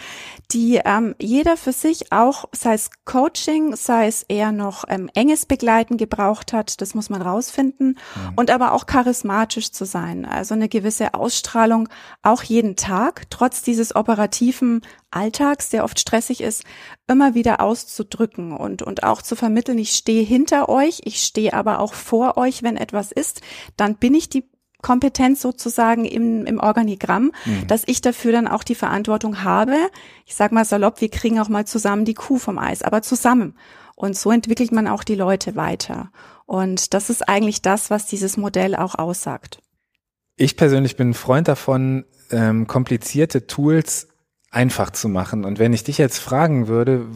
die 0.52 0.80
ähm, 0.86 1.16
jeder 1.20 1.58
für 1.58 1.72
sich 1.72 2.12
auch, 2.12 2.46
sei 2.52 2.76
es 2.76 2.92
Coaching, 3.06 3.76
sei 3.76 4.08
es 4.08 4.22
eher 4.22 4.52
noch 4.52 4.84
ähm, 4.88 5.10
enges 5.16 5.48
Begleiten 5.48 5.98
gebraucht 5.98 6.54
hat, 6.54 6.80
das 6.80 6.94
muss 6.94 7.10
man 7.10 7.24
rausfinden, 7.24 7.98
mhm. 8.16 8.34
und 8.36 8.52
aber 8.52 8.74
auch 8.74 8.86
charismatisch 8.86 9.72
zu 9.72 9.86
sein, 9.86 10.26
also 10.26 10.54
eine 10.54 10.70
gewisse 10.70 11.16
Ausstrahlung 11.16 11.90
auch 12.22 12.44
jeden 12.44 12.76
Tag, 12.76 13.24
trotz 13.32 13.64
dieses 13.64 13.96
operativen 13.96 14.82
Alltags, 15.10 15.70
der 15.70 15.86
oft 15.86 16.00
stressig 16.00 16.42
ist, 16.42 16.64
immer 17.08 17.34
wieder 17.34 17.62
auszudrücken 17.62 18.52
und, 18.52 18.84
und 18.84 19.04
auch 19.04 19.24
zu 19.24 19.36
vermitteln, 19.36 19.80
ich 19.80 19.96
stehe 19.96 20.24
hinter 20.24 20.70
euch, 20.70 21.02
ich 21.04 21.24
stehe 21.24 21.54
aber 21.54 21.80
auch 21.80 21.94
vor 21.94 22.38
euch, 22.38 22.62
wenn 22.62 22.78
etwas 22.78 23.12
ist, 23.12 23.42
dann 23.76 23.96
bin 23.96 24.14
ich 24.14 24.30
die 24.30 24.53
Kompetenz 24.84 25.42
sozusagen 25.42 26.06
im, 26.06 26.46
im 26.46 26.60
Organigramm, 26.60 27.32
mhm. 27.46 27.68
dass 27.68 27.84
ich 27.88 28.02
dafür 28.02 28.32
dann 28.34 28.48
auch 28.48 28.64
die 28.64 28.76
Verantwortung 28.76 29.44
habe. 29.44 29.76
Ich 30.28 30.36
sag 30.36 30.52
mal 30.52 30.66
salopp, 30.66 31.02
wir 31.02 31.10
kriegen 31.10 31.40
auch 31.40 31.50
mal 31.50 31.66
zusammen 31.66 32.06
die 32.06 32.14
Kuh 32.14 32.38
vom 32.38 32.60
Eis, 32.60 32.84
aber 32.84 33.02
zusammen. 33.02 33.56
Und 33.96 34.16
so 34.16 34.32
entwickelt 34.32 34.72
man 34.72 34.88
auch 34.88 35.04
die 35.04 35.16
Leute 35.16 35.56
weiter. 35.56 36.12
Und 36.46 36.94
das 36.94 37.10
ist 37.10 37.28
eigentlich 37.28 37.64
das, 37.64 37.90
was 37.90 38.06
dieses 38.06 38.38
Modell 38.38 38.76
auch 38.76 38.96
aussagt. 38.96 39.60
Ich 40.36 40.58
persönlich 40.58 40.96
bin 40.98 41.10
ein 41.10 41.14
Freund 41.14 41.48
davon, 41.48 42.06
ähm, 42.32 42.68
komplizierte 42.68 43.48
Tools 43.48 44.08
einfach 44.50 44.92
zu 44.92 45.10
machen. 45.10 45.46
Und 45.46 45.60
wenn 45.60 45.74
ich 45.74 45.84
dich 45.84 45.98
jetzt 45.98 46.20
fragen 46.20 46.68
würde, 46.68 47.08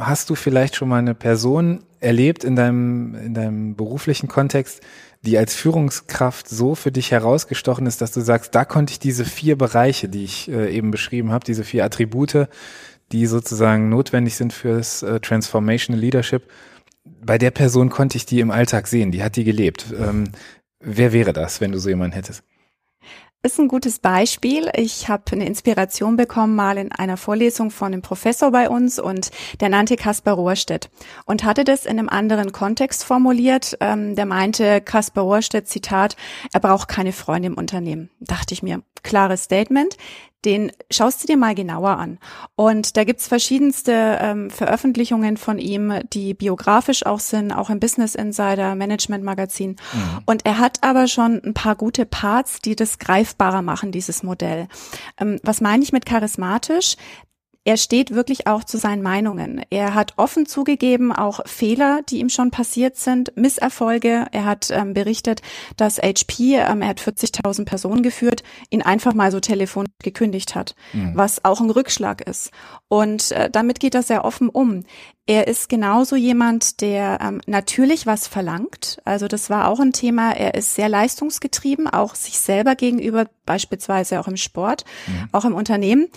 hast 0.00 0.30
du 0.30 0.34
vielleicht 0.34 0.76
schon 0.76 0.88
mal 0.88 0.98
eine 0.98 1.14
Person 1.14 1.84
erlebt 2.00 2.44
in 2.44 2.56
deinem, 2.56 3.14
in 3.14 3.34
deinem 3.34 3.76
beruflichen 3.76 4.28
Kontext, 4.28 4.80
die 5.22 5.38
als 5.38 5.54
Führungskraft 5.54 6.48
so 6.48 6.74
für 6.74 6.92
dich 6.92 7.10
herausgestochen 7.10 7.86
ist, 7.86 8.00
dass 8.00 8.12
du 8.12 8.20
sagst, 8.20 8.54
da 8.54 8.64
konnte 8.64 8.92
ich 8.92 8.98
diese 8.98 9.24
vier 9.24 9.56
Bereiche, 9.56 10.08
die 10.08 10.24
ich 10.24 10.50
äh, 10.50 10.74
eben 10.74 10.90
beschrieben 10.90 11.32
habe, 11.32 11.44
diese 11.44 11.64
vier 11.64 11.84
Attribute, 11.84 12.48
die 13.12 13.26
sozusagen 13.26 13.88
notwendig 13.88 14.36
sind 14.36 14.52
fürs 14.52 15.02
äh, 15.02 15.20
Transformational 15.20 16.00
Leadership, 16.00 16.42
bei 17.04 17.38
der 17.38 17.50
Person 17.50 17.90
konnte 17.90 18.16
ich 18.16 18.26
die 18.26 18.40
im 18.40 18.50
Alltag 18.50 18.86
sehen, 18.86 19.10
die 19.10 19.22
hat 19.22 19.36
die 19.36 19.44
gelebt. 19.44 19.86
Ähm, 19.98 20.24
wer 20.80 21.12
wäre 21.12 21.32
das, 21.32 21.60
wenn 21.60 21.72
du 21.72 21.78
so 21.78 21.88
jemanden 21.88 22.14
hättest? 22.14 22.42
Ist 23.44 23.60
ein 23.60 23.68
gutes 23.68 23.98
Beispiel. 23.98 24.70
Ich 24.74 25.08
habe 25.08 25.24
eine 25.32 25.46
Inspiration 25.46 26.16
bekommen 26.16 26.56
mal 26.56 26.78
in 26.78 26.90
einer 26.92 27.18
Vorlesung 27.18 27.70
von 27.70 27.92
einem 27.92 28.00
Professor 28.00 28.50
bei 28.50 28.70
uns 28.70 28.98
und 28.98 29.30
der 29.60 29.68
nannte 29.68 29.96
Kaspar 29.96 30.34
Rohrstedt 30.34 30.88
und 31.26 31.44
hatte 31.44 31.64
das 31.64 31.84
in 31.84 31.98
einem 31.98 32.08
anderen 32.08 32.52
Kontext 32.52 33.04
formuliert. 33.04 33.76
Ähm, 33.80 34.16
der 34.16 34.24
meinte, 34.24 34.80
Kaspar 34.80 35.24
Rohrstedt, 35.24 35.68
Zitat, 35.68 36.16
er 36.52 36.60
braucht 36.60 36.88
keine 36.88 37.12
Freunde 37.12 37.48
im 37.48 37.54
Unternehmen. 37.54 38.08
Dachte 38.18 38.54
ich 38.54 38.62
mir, 38.62 38.82
klares 39.02 39.44
Statement 39.44 39.98
den 40.44 40.72
schaust 40.90 41.22
du 41.22 41.26
dir 41.26 41.36
mal 41.36 41.54
genauer 41.54 41.98
an. 41.98 42.18
Und 42.54 42.96
da 42.96 43.04
gibt's 43.04 43.28
verschiedenste 43.28 44.18
ähm, 44.20 44.50
Veröffentlichungen 44.50 45.36
von 45.36 45.58
ihm, 45.58 45.92
die 46.12 46.34
biografisch 46.34 47.06
auch 47.06 47.20
sind, 47.20 47.52
auch 47.52 47.70
im 47.70 47.80
Business 47.80 48.14
Insider, 48.14 48.74
Management 48.74 49.24
Magazin. 49.24 49.70
Mhm. 49.70 50.22
Und 50.26 50.46
er 50.46 50.58
hat 50.58 50.78
aber 50.82 51.06
schon 51.06 51.40
ein 51.44 51.54
paar 51.54 51.76
gute 51.76 52.06
Parts, 52.06 52.60
die 52.60 52.76
das 52.76 52.98
greifbarer 52.98 53.62
machen, 53.62 53.92
dieses 53.92 54.22
Modell. 54.22 54.68
Ähm, 55.18 55.38
was 55.42 55.60
meine 55.60 55.82
ich 55.82 55.92
mit 55.92 56.06
charismatisch? 56.06 56.96
Er 57.64 57.78
steht 57.78 58.14
wirklich 58.14 58.46
auch 58.46 58.62
zu 58.62 58.76
seinen 58.76 59.02
Meinungen. 59.02 59.62
Er 59.70 59.94
hat 59.94 60.14
offen 60.16 60.44
zugegeben 60.44 61.12
auch 61.12 61.40
Fehler, 61.46 62.02
die 62.08 62.18
ihm 62.18 62.28
schon 62.28 62.50
passiert 62.50 62.96
sind, 62.96 63.34
Misserfolge. 63.36 64.26
Er 64.32 64.44
hat 64.44 64.70
ähm, 64.70 64.92
berichtet, 64.92 65.40
dass 65.78 65.98
HP, 65.98 66.56
ähm, 66.56 66.82
er 66.82 66.88
hat 66.88 67.00
40.000 67.00 67.64
Personen 67.64 68.02
geführt, 68.02 68.42
ihn 68.68 68.82
einfach 68.82 69.14
mal 69.14 69.32
so 69.32 69.40
telefonisch 69.40 69.90
gekündigt 70.02 70.54
hat, 70.54 70.74
mhm. 70.92 71.12
was 71.14 71.44
auch 71.44 71.60
ein 71.60 71.70
Rückschlag 71.70 72.20
ist. 72.20 72.50
Und 72.88 73.32
äh, 73.32 73.48
damit 73.50 73.80
geht 73.80 73.94
er 73.94 74.02
sehr 74.02 74.26
offen 74.26 74.50
um. 74.50 74.84
Er 75.26 75.48
ist 75.48 75.70
genauso 75.70 76.16
jemand, 76.16 76.82
der 76.82 77.18
ähm, 77.22 77.40
natürlich 77.46 78.06
was 78.06 78.28
verlangt. 78.28 79.00
Also 79.06 79.26
das 79.26 79.48
war 79.48 79.68
auch 79.68 79.80
ein 79.80 79.94
Thema. 79.94 80.32
Er 80.32 80.52
ist 80.52 80.74
sehr 80.74 80.90
leistungsgetrieben, 80.90 81.88
auch 81.88 82.14
sich 82.14 82.38
selber 82.38 82.74
gegenüber, 82.74 83.26
beispielsweise 83.46 84.20
auch 84.20 84.28
im 84.28 84.36
Sport, 84.36 84.84
mhm. 85.06 85.28
auch 85.32 85.46
im 85.46 85.54
Unternehmen. 85.54 86.08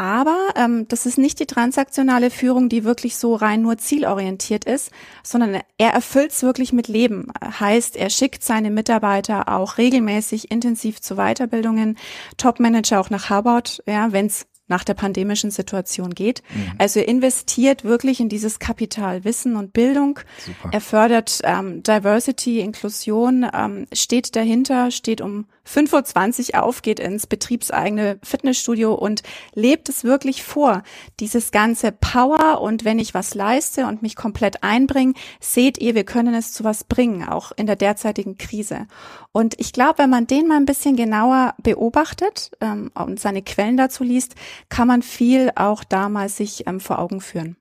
Aber 0.00 0.54
ähm, 0.56 0.88
das 0.88 1.04
ist 1.04 1.18
nicht 1.18 1.40
die 1.40 1.46
transaktionale 1.46 2.30
Führung, 2.30 2.70
die 2.70 2.84
wirklich 2.84 3.18
so 3.18 3.34
rein 3.34 3.60
nur 3.60 3.76
zielorientiert 3.76 4.64
ist, 4.64 4.90
sondern 5.22 5.60
er 5.76 5.90
erfüllt 5.90 6.30
es 6.30 6.42
wirklich 6.42 6.72
mit 6.72 6.88
Leben. 6.88 7.26
Heißt, 7.44 7.96
er 7.96 8.08
schickt 8.08 8.42
seine 8.42 8.70
Mitarbeiter 8.70 9.50
auch 9.50 9.76
regelmäßig 9.76 10.50
intensiv 10.50 11.02
zu 11.02 11.16
Weiterbildungen, 11.16 11.98
Top-Manager 12.38 12.98
auch 12.98 13.10
nach 13.10 13.28
Harvard, 13.28 13.82
ja, 13.86 14.10
wenn 14.10 14.24
es 14.24 14.46
nach 14.68 14.84
der 14.84 14.94
pandemischen 14.94 15.50
Situation 15.50 16.14
geht. 16.14 16.42
Mhm. 16.54 16.72
Also 16.78 17.00
er 17.00 17.08
investiert 17.08 17.84
wirklich 17.84 18.20
in 18.20 18.30
dieses 18.30 18.58
Kapital 18.58 19.24
Wissen 19.24 19.56
und 19.56 19.74
Bildung. 19.74 20.20
Super. 20.38 20.70
Er 20.72 20.80
fördert 20.80 21.40
ähm, 21.42 21.82
Diversity, 21.82 22.60
Inklusion, 22.60 23.46
ähm, 23.52 23.86
steht 23.92 24.34
dahinter, 24.34 24.90
steht 24.92 25.20
um 25.20 25.44
5.20 25.70 26.54
Uhr 26.54 26.62
auf, 26.62 26.82
geht 26.82 27.00
ins 27.00 27.26
betriebseigene 27.26 28.18
Fitnessstudio 28.22 28.94
und 28.94 29.22
lebt 29.54 29.88
es 29.88 30.04
wirklich 30.04 30.42
vor. 30.42 30.82
Dieses 31.20 31.52
ganze 31.52 31.92
Power 31.92 32.60
und 32.60 32.84
wenn 32.84 32.98
ich 32.98 33.14
was 33.14 33.34
leiste 33.34 33.86
und 33.86 34.02
mich 34.02 34.16
komplett 34.16 34.62
einbringe, 34.62 35.14
seht 35.40 35.78
ihr, 35.78 35.94
wir 35.94 36.04
können 36.04 36.34
es 36.34 36.52
zu 36.52 36.64
was 36.64 36.84
bringen, 36.84 37.28
auch 37.28 37.52
in 37.52 37.66
der 37.66 37.76
derzeitigen 37.76 38.36
Krise. 38.36 38.86
Und 39.32 39.54
ich 39.58 39.72
glaube, 39.72 39.98
wenn 39.98 40.10
man 40.10 40.26
den 40.26 40.48
mal 40.48 40.56
ein 40.56 40.66
bisschen 40.66 40.96
genauer 40.96 41.54
beobachtet 41.62 42.50
ähm, 42.60 42.90
und 42.94 43.20
seine 43.20 43.42
Quellen 43.42 43.76
dazu 43.76 44.02
liest, 44.02 44.34
kann 44.68 44.88
man 44.88 45.02
viel 45.02 45.50
auch 45.54 45.84
damals 45.84 46.36
sich 46.36 46.66
ähm, 46.66 46.80
vor 46.80 46.98
Augen 46.98 47.20
führen. 47.20 47.56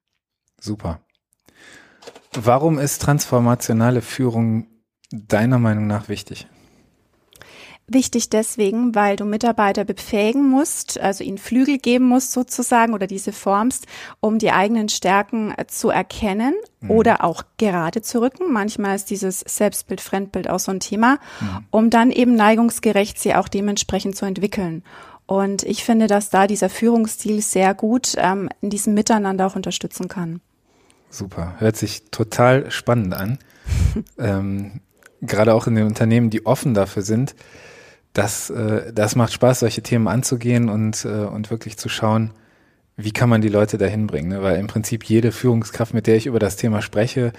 Super. 0.59 1.01
Warum 2.33 2.79
ist 2.79 3.01
transformationale 3.01 4.01
Führung 4.01 4.67
deiner 5.11 5.59
Meinung 5.59 5.87
nach 5.87 6.09
wichtig? 6.09 6.47
Wichtig 7.91 8.29
deswegen, 8.29 8.93
weil 8.93 9.15
du 9.15 9.25
Mitarbeiter 9.25 9.84
befähigen 9.84 10.48
musst, 10.48 11.00
also 11.00 11.24
ihnen 11.24 11.39
Flügel 11.39 11.79
geben 11.79 12.05
musst 12.05 12.34
sozusagen 12.34 12.93
oder 12.93 13.08
diese 13.08 13.31
formst, 13.31 13.88
um 14.19 14.38
die 14.38 14.51
eigenen 14.51 14.89
Stärken 14.89 15.51
äh, 15.58 15.65
zu 15.65 15.89
erkennen 15.89 16.53
mhm. 16.81 16.91
oder 16.91 17.24
auch 17.24 17.41
gerade 17.58 18.03
zu 18.03 18.22
rücken. 18.22 18.53
Manchmal 18.53 18.96
ist 18.96 19.10
dieses 19.10 19.39
Selbstbild, 19.39 20.01
Fremdbild 20.01 20.51
auch 20.51 20.60
so 20.60 20.72
ein 20.72 20.79
Thema, 20.79 21.17
mhm. 21.41 21.65
um 21.72 21.89
dann 21.89 22.12
eben 22.12 22.36
neigungsgerecht 22.36 23.17
sie 23.17 23.34
auch 23.34 23.48
dementsprechend 23.48 24.15
zu 24.15 24.25
entwickeln. 24.25 24.84
Und 25.25 25.63
ich 25.63 25.84
finde, 25.84 26.05
dass 26.05 26.29
da 26.29 26.46
dieser 26.46 26.69
Führungsstil 26.69 27.41
sehr 27.41 27.74
gut 27.74 28.13
ähm, 28.17 28.50
in 28.62 28.69
diesem 28.69 28.93
Miteinander 28.93 29.48
auch 29.48 29.55
unterstützen 29.55 30.08
kann. 30.08 30.41
Super, 31.10 31.55
hört 31.58 31.75
sich 31.75 32.03
total 32.12 32.69
spannend 32.69 33.15
an. 33.15 33.39
ähm, 34.19 34.81
gerade 35.22 35.55
auch 35.55 35.65
in 35.65 35.74
den 35.74 35.88
Unternehmen, 35.88 36.29
die 36.29 36.46
offen 36.46 36.75
dafür 36.75 37.01
sind 37.01 37.36
das, 38.13 38.49
äh, 38.49 38.91
das 38.93 39.15
macht 39.15 39.33
Spaß, 39.33 39.59
solche 39.59 39.81
Themen 39.81 40.07
anzugehen 40.07 40.69
und, 40.69 41.05
äh, 41.05 41.25
und 41.25 41.51
wirklich 41.51 41.77
zu 41.77 41.89
schauen, 41.89 42.31
wie 42.97 43.11
kann 43.11 43.29
man 43.29 43.41
die 43.41 43.49
Leute 43.49 43.77
dahin 43.77 44.07
bringen. 44.07 44.29
Ne? 44.29 44.41
Weil 44.41 44.57
im 44.59 44.67
Prinzip 44.67 45.05
jede 45.05 45.31
Führungskraft, 45.31 45.93
mit 45.93 46.07
der 46.07 46.17
ich 46.17 46.25
über 46.25 46.39
das 46.39 46.57
Thema 46.57 46.81
spreche, 46.81 47.31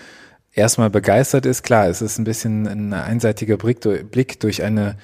erstmal 0.53 0.91
begeistert 0.91 1.47
ist. 1.47 1.63
Klar, 1.63 1.89
es 1.89 2.03
ist 2.03 2.19
ein 2.19 2.25
bisschen 2.25 2.67
ein 2.67 2.93
einseitiger 2.93 3.57
Blick, 3.57 4.41
durch 4.41 4.63
eine 4.63 4.97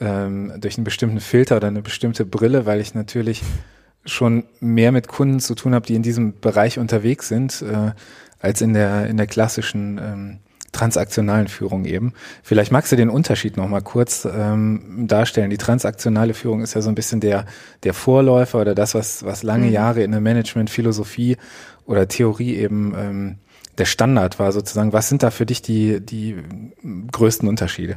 ähm, 0.00 0.52
durch 0.58 0.76
einen 0.76 0.84
bestimmten 0.84 1.20
Filter 1.20 1.56
oder 1.56 1.68
eine 1.68 1.82
bestimmte 1.82 2.24
Brille, 2.24 2.66
weil 2.66 2.80
ich 2.80 2.94
natürlich 2.94 3.42
schon 4.04 4.44
mehr 4.60 4.92
mit 4.92 5.08
Kunden 5.08 5.40
zu 5.40 5.54
tun 5.54 5.74
habe, 5.74 5.86
die 5.86 5.94
in 5.94 6.02
diesem 6.02 6.40
Bereich 6.40 6.78
unterwegs 6.78 7.28
sind, 7.28 7.62
äh, 7.62 7.92
als 8.40 8.60
in 8.60 8.74
der 8.74 9.06
in 9.06 9.16
der 9.16 9.26
klassischen 9.26 9.98
ähm, 9.98 10.38
transaktionalen 10.74 11.48
Führung 11.48 11.86
eben. 11.86 12.12
Vielleicht 12.42 12.72
magst 12.72 12.92
du 12.92 12.96
den 12.96 13.08
Unterschied 13.08 13.56
noch 13.56 13.68
mal 13.68 13.80
kurz 13.80 14.26
ähm, 14.30 15.06
darstellen. 15.06 15.50
Die 15.50 15.56
transaktionale 15.56 16.34
Führung 16.34 16.60
ist 16.60 16.74
ja 16.74 16.82
so 16.82 16.90
ein 16.90 16.94
bisschen 16.94 17.20
der 17.20 17.46
der 17.84 17.94
Vorläufer 17.94 18.60
oder 18.60 18.74
das, 18.74 18.94
was 18.94 19.24
was 19.24 19.42
lange 19.42 19.66
mhm. 19.66 19.72
Jahre 19.72 20.02
in 20.02 20.10
der 20.10 20.20
Managementphilosophie 20.20 21.36
oder 21.86 22.08
Theorie 22.08 22.56
eben 22.56 22.94
ähm, 22.96 23.38
der 23.78 23.86
Standard 23.86 24.38
war 24.38 24.52
sozusagen. 24.52 24.92
Was 24.92 25.08
sind 25.08 25.22
da 25.22 25.30
für 25.30 25.46
dich 25.46 25.62
die 25.62 26.00
die 26.00 26.36
größten 27.10 27.48
Unterschiede? 27.48 27.96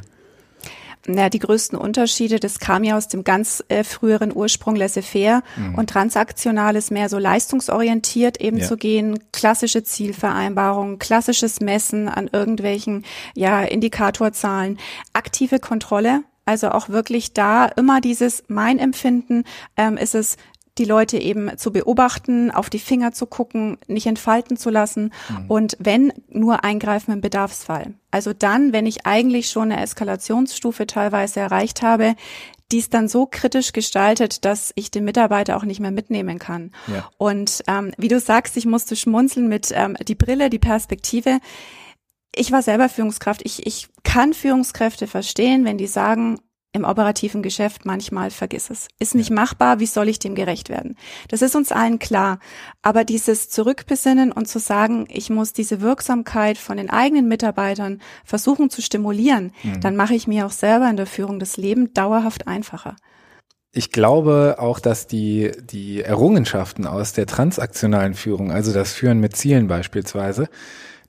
Na, 1.06 1.28
die 1.28 1.38
größten 1.38 1.78
Unterschiede, 1.78 2.40
das 2.40 2.58
kam 2.58 2.84
ja 2.84 2.96
aus 2.96 3.08
dem 3.08 3.24
ganz 3.24 3.62
äh, 3.68 3.84
früheren 3.84 4.34
Ursprung 4.34 4.76
laissez-faire 4.76 5.42
mhm. 5.56 5.74
und 5.76 5.90
transaktional 5.90 6.76
ist 6.76 6.90
mehr 6.90 7.08
so 7.08 7.18
leistungsorientiert 7.18 8.40
eben 8.40 8.58
ja. 8.58 8.66
zu 8.66 8.76
gehen, 8.76 9.18
klassische 9.32 9.82
Zielvereinbarungen, 9.82 10.98
klassisches 10.98 11.60
Messen 11.60 12.08
an 12.08 12.28
irgendwelchen 12.32 13.04
ja 13.34 13.62
Indikatorzahlen, 13.62 14.78
aktive 15.12 15.58
Kontrolle, 15.58 16.22
also 16.44 16.70
auch 16.70 16.88
wirklich 16.88 17.34
da 17.34 17.66
immer 17.66 18.00
dieses 18.00 18.42
mein 18.48 18.78
Empfinden 18.78 19.44
ähm, 19.76 19.96
ist 19.96 20.14
es 20.14 20.36
die 20.78 20.84
Leute 20.84 21.18
eben 21.18 21.56
zu 21.58 21.72
beobachten, 21.72 22.50
auf 22.50 22.70
die 22.70 22.78
Finger 22.78 23.12
zu 23.12 23.26
gucken, 23.26 23.78
nicht 23.86 24.06
entfalten 24.06 24.56
zu 24.56 24.70
lassen 24.70 25.12
mhm. 25.28 25.44
und 25.48 25.76
wenn 25.78 26.12
nur 26.28 26.64
eingreifen 26.64 27.12
im 27.12 27.20
Bedarfsfall. 27.20 27.94
Also 28.10 28.32
dann, 28.32 28.72
wenn 28.72 28.86
ich 28.86 29.06
eigentlich 29.06 29.48
schon 29.48 29.72
eine 29.72 29.82
Eskalationsstufe 29.82 30.86
teilweise 30.86 31.40
erreicht 31.40 31.82
habe, 31.82 32.14
die 32.70 32.78
ist 32.78 32.92
dann 32.92 33.08
so 33.08 33.26
kritisch 33.26 33.72
gestaltet, 33.72 34.44
dass 34.44 34.72
ich 34.74 34.90
den 34.90 35.04
Mitarbeiter 35.04 35.56
auch 35.56 35.64
nicht 35.64 35.80
mehr 35.80 35.90
mitnehmen 35.90 36.38
kann. 36.38 36.70
Ja. 36.86 37.08
Und 37.16 37.62
ähm, 37.66 37.92
wie 37.96 38.08
du 38.08 38.20
sagst, 38.20 38.56
ich 38.56 38.66
musste 38.66 38.94
schmunzeln 38.94 39.48
mit 39.48 39.72
ähm, 39.74 39.96
die 40.06 40.14
Brille, 40.14 40.50
die 40.50 40.58
Perspektive. 40.58 41.38
Ich 42.34 42.52
war 42.52 42.62
selber 42.62 42.90
Führungskraft. 42.90 43.40
Ich, 43.44 43.66
ich 43.66 43.88
kann 44.04 44.34
Führungskräfte 44.34 45.06
verstehen, 45.06 45.64
wenn 45.64 45.78
die 45.78 45.86
sagen, 45.86 46.40
im 46.72 46.84
operativen 46.84 47.42
Geschäft 47.42 47.86
manchmal 47.86 48.30
vergiss 48.30 48.70
es. 48.70 48.88
Ist 48.98 49.14
nicht 49.14 49.30
machbar, 49.30 49.80
wie 49.80 49.86
soll 49.86 50.08
ich 50.08 50.18
dem 50.18 50.34
gerecht 50.34 50.68
werden? 50.68 50.96
Das 51.28 51.40
ist 51.40 51.56
uns 51.56 51.72
allen 51.72 51.98
klar. 51.98 52.38
Aber 52.82 53.04
dieses 53.04 53.48
Zurückbesinnen 53.48 54.32
und 54.32 54.48
zu 54.48 54.58
sagen, 54.58 55.06
ich 55.08 55.30
muss 55.30 55.52
diese 55.52 55.80
Wirksamkeit 55.80 56.58
von 56.58 56.76
den 56.76 56.90
eigenen 56.90 57.26
Mitarbeitern 57.26 58.00
versuchen 58.24 58.68
zu 58.68 58.82
stimulieren, 58.82 59.52
mhm. 59.62 59.80
dann 59.80 59.96
mache 59.96 60.14
ich 60.14 60.26
mir 60.26 60.44
auch 60.44 60.52
selber 60.52 60.90
in 60.90 60.96
der 60.96 61.06
Führung 61.06 61.38
das 61.38 61.56
Leben 61.56 61.94
dauerhaft 61.94 62.46
einfacher. 62.46 62.96
Ich 63.72 63.90
glaube 63.92 64.56
auch, 64.58 64.78
dass 64.78 65.06
die, 65.06 65.52
die 65.62 66.02
Errungenschaften 66.02 66.86
aus 66.86 67.12
der 67.12 67.26
transaktionalen 67.26 68.14
Führung, 68.14 68.50
also 68.50 68.72
das 68.72 68.92
Führen 68.92 69.20
mit 69.20 69.36
Zielen 69.36 69.68
beispielsweise, 69.68 70.48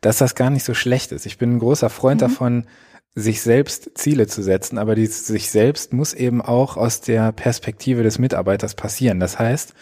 dass 0.01 0.17
das 0.17 0.35
gar 0.35 0.49
nicht 0.49 0.65
so 0.65 0.73
schlecht 0.73 1.11
ist. 1.11 1.25
Ich 1.25 1.37
bin 1.37 1.55
ein 1.55 1.59
großer 1.59 1.89
Freund 1.89 2.21
mhm. 2.21 2.25
davon, 2.25 2.67
sich 3.15 3.41
selbst 3.41 3.97
Ziele 3.97 4.27
zu 4.27 4.41
setzen, 4.41 4.77
aber 4.77 4.95
die 4.95 5.07
sich 5.07 5.49
selbst 5.49 5.93
muss 5.93 6.13
eben 6.13 6.41
auch 6.41 6.77
aus 6.77 7.01
der 7.01 7.31
Perspektive 7.31 8.03
des 8.03 8.19
Mitarbeiters 8.19 8.75
passieren. 8.75 9.19
Das 9.19 9.39
heißt, 9.39 9.73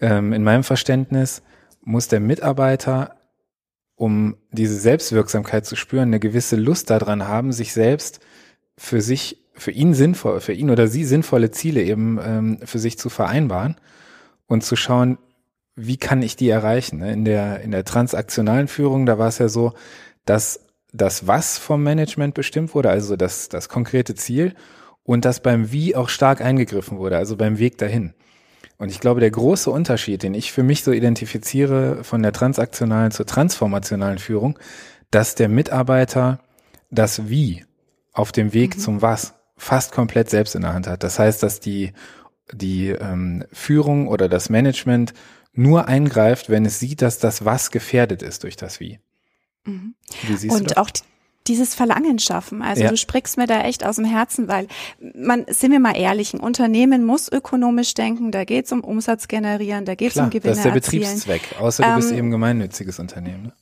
ähm, 0.00 0.32
in 0.32 0.42
meinem 0.42 0.64
Verständnis 0.64 1.42
muss 1.82 2.08
der 2.08 2.20
Mitarbeiter, 2.20 3.16
um 3.94 4.36
diese 4.50 4.78
Selbstwirksamkeit 4.78 5.64
zu 5.64 5.76
spüren, 5.76 6.08
eine 6.08 6.20
gewisse 6.20 6.56
Lust 6.56 6.90
daran 6.90 7.26
haben, 7.26 7.52
sich 7.52 7.72
selbst 7.72 8.20
für 8.76 9.00
sich, 9.00 9.44
für 9.54 9.70
ihn 9.70 9.94
sinnvoll, 9.94 10.40
für 10.40 10.52
ihn 10.52 10.70
oder 10.70 10.88
sie 10.88 11.04
sinnvolle 11.04 11.50
Ziele 11.50 11.82
eben 11.82 12.18
ähm, 12.22 12.58
für 12.64 12.78
sich 12.78 12.98
zu 12.98 13.10
vereinbaren 13.10 13.76
und 14.46 14.64
zu 14.64 14.74
schauen, 14.74 15.18
wie 15.76 15.96
kann 15.96 16.22
ich 16.22 16.36
die 16.36 16.48
erreichen? 16.48 16.98
Ne? 16.98 17.12
In 17.12 17.24
der, 17.24 17.60
in 17.60 17.70
der 17.70 17.84
transaktionalen 17.84 18.68
Führung, 18.68 19.06
da 19.06 19.18
war 19.18 19.28
es 19.28 19.38
ja 19.38 19.48
so, 19.48 19.72
dass 20.24 20.66
das 20.92 21.26
Was 21.26 21.58
vom 21.58 21.82
Management 21.82 22.34
bestimmt 22.34 22.74
wurde, 22.74 22.90
also 22.90 23.16
das, 23.16 23.48
das 23.48 23.68
konkrete 23.68 24.14
Ziel 24.14 24.54
und 25.02 25.24
dass 25.24 25.40
beim 25.40 25.72
Wie 25.72 25.96
auch 25.96 26.08
stark 26.08 26.40
eingegriffen 26.40 26.98
wurde, 26.98 27.16
also 27.16 27.36
beim 27.36 27.58
Weg 27.58 27.78
dahin. 27.78 28.14
Und 28.78 28.90
ich 28.90 29.00
glaube, 29.00 29.20
der 29.20 29.30
große 29.30 29.70
Unterschied, 29.70 30.22
den 30.22 30.34
ich 30.34 30.52
für 30.52 30.62
mich 30.62 30.82
so 30.82 30.92
identifiziere 30.92 32.02
von 32.02 32.22
der 32.22 32.32
transaktionalen 32.32 33.10
zur 33.10 33.26
transformationalen 33.26 34.18
Führung, 34.18 34.58
dass 35.10 35.34
der 35.34 35.48
Mitarbeiter 35.48 36.40
das 36.90 37.28
Wie 37.28 37.64
auf 38.12 38.32
dem 38.32 38.52
Weg 38.52 38.76
mhm. 38.76 38.80
zum 38.80 39.02
Was 39.02 39.34
fast 39.56 39.92
komplett 39.92 40.30
selbst 40.30 40.54
in 40.54 40.62
der 40.62 40.72
Hand 40.72 40.86
hat. 40.86 41.02
Das 41.02 41.18
heißt, 41.18 41.42
dass 41.42 41.60
die, 41.60 41.92
die 42.52 42.88
ähm, 42.88 43.44
Führung 43.52 44.08
oder 44.08 44.28
das 44.28 44.48
Management 44.48 45.12
nur 45.52 45.86
eingreift, 45.86 46.48
wenn 46.48 46.64
es 46.64 46.78
sieht, 46.78 47.02
dass 47.02 47.18
das 47.18 47.44
Was 47.44 47.70
gefährdet 47.70 48.22
ist 48.22 48.44
durch 48.44 48.56
das 48.56 48.80
Wie. 48.80 49.00
Mhm. 49.64 49.94
Wie 50.26 50.36
siehst 50.36 50.54
Und 50.54 50.70
du 50.70 50.74
das? 50.74 50.76
auch 50.76 50.90
dieses 51.46 51.74
Verlangen 51.74 52.18
schaffen. 52.18 52.62
Also 52.62 52.82
ja. 52.82 52.90
du 52.90 52.96
sprichst 52.96 53.36
mir 53.36 53.46
da 53.46 53.62
echt 53.62 53.84
aus 53.84 53.96
dem 53.96 54.04
Herzen, 54.04 54.46
weil 54.46 54.68
man, 55.14 55.46
sind 55.48 55.72
wir 55.72 55.80
mal 55.80 55.96
ehrlich, 55.96 56.34
ein 56.34 56.40
Unternehmen 56.40 57.04
muss 57.04 57.30
ökonomisch 57.30 57.94
denken, 57.94 58.30
da 58.30 58.44
geht 58.44 58.66
es 58.66 58.72
um 58.72 58.82
Umsatz 58.82 59.26
generieren, 59.26 59.84
da 59.84 59.94
geht 59.94 60.12
es 60.12 60.18
um 60.18 60.30
Gewinne 60.30 60.56
erzielen. 60.56 60.74
Das 60.74 60.84
ist 60.84 60.92
der 60.92 60.98
Betriebszweck, 60.98 61.60
außer 61.60 61.82
du 61.82 61.96
bist 61.96 62.12
ähm, 62.12 62.18
eben 62.18 62.30
gemeinnütziges 62.30 62.98
Unternehmen. 62.98 63.44
Ne? 63.44 63.52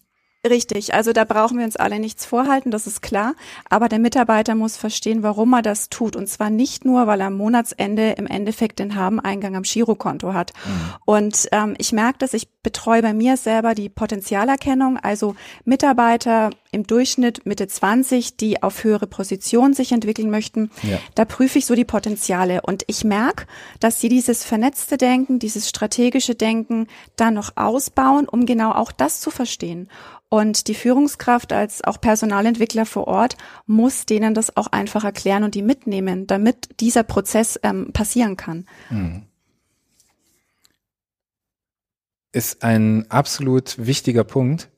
Richtig, 0.46 0.94
also 0.94 1.12
da 1.12 1.24
brauchen 1.24 1.58
wir 1.58 1.64
uns 1.64 1.76
alle 1.76 1.98
nichts 1.98 2.24
vorhalten, 2.24 2.70
das 2.70 2.86
ist 2.86 3.02
klar. 3.02 3.34
Aber 3.68 3.88
der 3.88 3.98
Mitarbeiter 3.98 4.54
muss 4.54 4.76
verstehen, 4.76 5.24
warum 5.24 5.52
er 5.52 5.62
das 5.62 5.88
tut. 5.88 6.14
Und 6.14 6.28
zwar 6.28 6.48
nicht 6.48 6.84
nur, 6.84 7.08
weil 7.08 7.20
er 7.20 7.26
am 7.26 7.36
Monatsende 7.36 8.12
im 8.12 8.26
Endeffekt 8.26 8.78
den 8.78 8.94
Habeneingang 8.94 9.56
am 9.56 9.64
Girokonto 9.64 10.34
hat. 10.34 10.52
Mhm. 10.64 10.94
Und 11.04 11.48
ähm, 11.50 11.74
ich 11.78 11.92
merke, 11.92 12.18
dass 12.18 12.34
ich 12.34 12.48
betreue 12.68 13.00
bei 13.00 13.14
mir 13.14 13.38
selber 13.38 13.74
die 13.74 13.88
Potenzialerkennung, 13.88 14.98
also 14.98 15.36
Mitarbeiter 15.64 16.50
im 16.70 16.86
Durchschnitt 16.86 17.46
Mitte 17.46 17.66
20, 17.66 18.36
die 18.36 18.62
auf 18.62 18.84
höhere 18.84 19.06
Positionen 19.06 19.72
sich 19.72 19.92
entwickeln 19.92 20.28
möchten. 20.28 20.70
Ja. 20.82 20.98
Da 21.14 21.24
prüfe 21.24 21.60
ich 21.60 21.64
so 21.64 21.74
die 21.74 21.86
Potenziale. 21.86 22.60
Und 22.60 22.84
ich 22.86 23.04
merke, 23.04 23.46
dass 23.80 24.02
sie 24.02 24.10
dieses 24.10 24.44
vernetzte 24.44 24.98
Denken, 24.98 25.38
dieses 25.38 25.66
strategische 25.66 26.34
Denken 26.34 26.88
dann 27.16 27.32
noch 27.32 27.52
ausbauen, 27.56 28.28
um 28.28 28.44
genau 28.44 28.72
auch 28.72 28.92
das 28.92 29.22
zu 29.22 29.30
verstehen. 29.30 29.88
Und 30.28 30.68
die 30.68 30.74
Führungskraft 30.74 31.54
als 31.54 31.82
auch 31.82 31.98
Personalentwickler 32.02 32.84
vor 32.84 33.08
Ort 33.08 33.38
muss 33.64 34.04
denen 34.04 34.34
das 34.34 34.58
auch 34.58 34.66
einfach 34.66 35.04
erklären 35.04 35.42
und 35.42 35.54
die 35.54 35.62
mitnehmen, 35.62 36.26
damit 36.26 36.68
dieser 36.80 37.02
Prozess 37.02 37.58
ähm, 37.62 37.94
passieren 37.94 38.36
kann. 38.36 38.66
Hm. 38.88 39.22
Ist 42.38 42.62
ein 42.62 43.04
absolut 43.10 43.84
wichtiger 43.84 44.22
Punkt. 44.22 44.68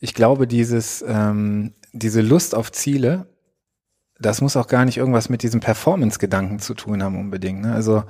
Ich 0.00 0.14
glaube, 0.14 0.46
dieses, 0.46 1.04
ähm, 1.06 1.74
diese 1.92 2.22
Lust 2.22 2.54
auf 2.54 2.72
Ziele, 2.72 3.26
das 4.18 4.40
muss 4.40 4.56
auch 4.56 4.66
gar 4.66 4.86
nicht 4.86 4.96
irgendwas 4.96 5.28
mit 5.28 5.42
diesem 5.42 5.60
Performance-Gedanken 5.60 6.58
zu 6.58 6.72
tun 6.72 7.02
haben 7.02 7.20
unbedingt. 7.20 7.60
Ne? 7.60 7.74
Also 7.74 8.04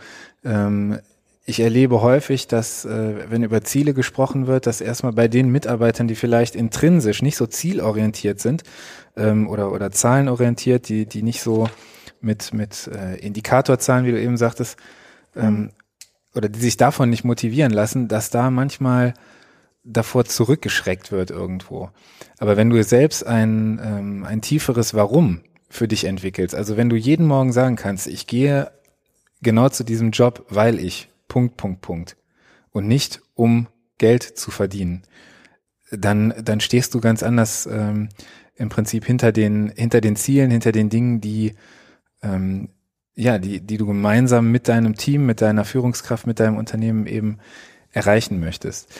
ähm, 0.45 1.00
ich 1.45 1.59
erlebe 1.59 2.00
häufig, 2.00 2.47
dass, 2.47 2.85
äh, 2.85 3.28
wenn 3.28 3.43
über 3.43 3.64
Ziele 3.64 3.93
gesprochen 3.93 4.47
wird, 4.47 4.69
dass 4.69 4.81
erstmal 4.81 5.14
bei 5.14 5.26
den 5.26 5.50
Mitarbeitern, 5.50 6.07
die 6.07 6.14
vielleicht 6.14 6.55
intrinsisch 6.55 7.23
nicht 7.23 7.37
so 7.37 7.49
zielorientiert 7.49 8.38
sind 8.38 8.62
ähm, 9.16 9.49
oder, 9.49 9.73
oder 9.73 9.90
zahlenorientiert, 9.90 10.88
die, 10.88 11.07
die 11.07 11.25
nicht 11.25 11.43
so 11.43 11.69
mit, 12.21 12.55
mit 12.55 12.88
äh, 12.95 13.16
Indikatorzahlen, 13.16 14.07
wie 14.07 14.12
du 14.12 14.21
eben 14.21 14.37
sagtest, 14.37 14.78
ähm, 15.35 15.73
oder 16.37 16.49
die 16.49 16.61
sich 16.61 16.76
davon 16.76 17.11
nicht 17.11 17.25
motivieren 17.25 17.73
lassen, 17.73 18.09
dass 18.09 18.31
da 18.31 18.50
manchmal 18.50 19.14
davor 19.85 20.25
zurückgeschreckt 20.25 21.12
wird 21.12 21.31
irgendwo. 21.31 21.90
Aber 22.38 22.57
wenn 22.57 22.71
du 22.71 22.83
selbst 22.83 23.26
ein, 23.26 23.81
ähm, 23.83 24.25
ein 24.25 24.43
tieferes 24.43 24.95
Warum 24.95 25.40
für 25.69 25.88
dich 25.88 26.05
entwickelst, 26.05 26.55
also 26.55 26.76
wenn 26.76 26.88
du 26.88 26.97
jeden 26.97 27.26
Morgen 27.26 27.52
sagen 27.52 27.76
kannst, 27.76 28.07
ich 28.07 28.26
gehe 28.26 28.71
genau 29.43 29.69
zu 29.69 29.85
diesem 29.85 30.11
Job, 30.11 30.45
weil 30.49 30.78
ich 30.78 31.09
Punkt, 31.28 31.57
Punkt, 31.57 31.81
Punkt. 31.81 32.16
Und 32.71 32.87
nicht 32.87 33.23
um 33.35 33.69
Geld 33.99 34.23
zu 34.23 34.50
verdienen. 34.50 35.02
Dann, 35.90 36.35
dann 36.43 36.61
stehst 36.61 36.95
du 36.95 37.00
ganz 37.00 37.23
anders 37.23 37.66
ähm, 37.66 38.09
im 38.57 38.69
Prinzip 38.69 39.05
hinter 39.05 39.33
den, 39.33 39.73
hinter 39.75 40.00
den 40.00 40.16
Zielen, 40.16 40.50
hinter 40.50 40.73
den 40.73 40.90
Dingen, 40.90 41.21
die, 41.21 41.55
ähm, 42.23 42.71
ja, 43.16 43.38
die, 43.38 43.61
die 43.61 43.78
du 43.78 43.87
gemeinsam 43.87 44.52
mit 44.52 44.68
deinem 44.68 44.94
Team, 44.94 45.26
mit 45.26 45.40
deiner 45.40 45.64
Führungskraft, 45.64 46.26
mit 46.26 46.38
deinem 46.38 46.59
Unternehmen 46.59 47.07
eben 47.07 47.38
erreichen 47.90 48.38
möchtest. 48.38 48.94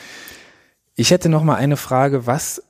Ich 0.95 1.11
hätte 1.11 1.29
noch 1.29 1.43
mal 1.43 1.55
eine 1.55 1.77
Frage. 1.77 2.25
Was 2.25 2.63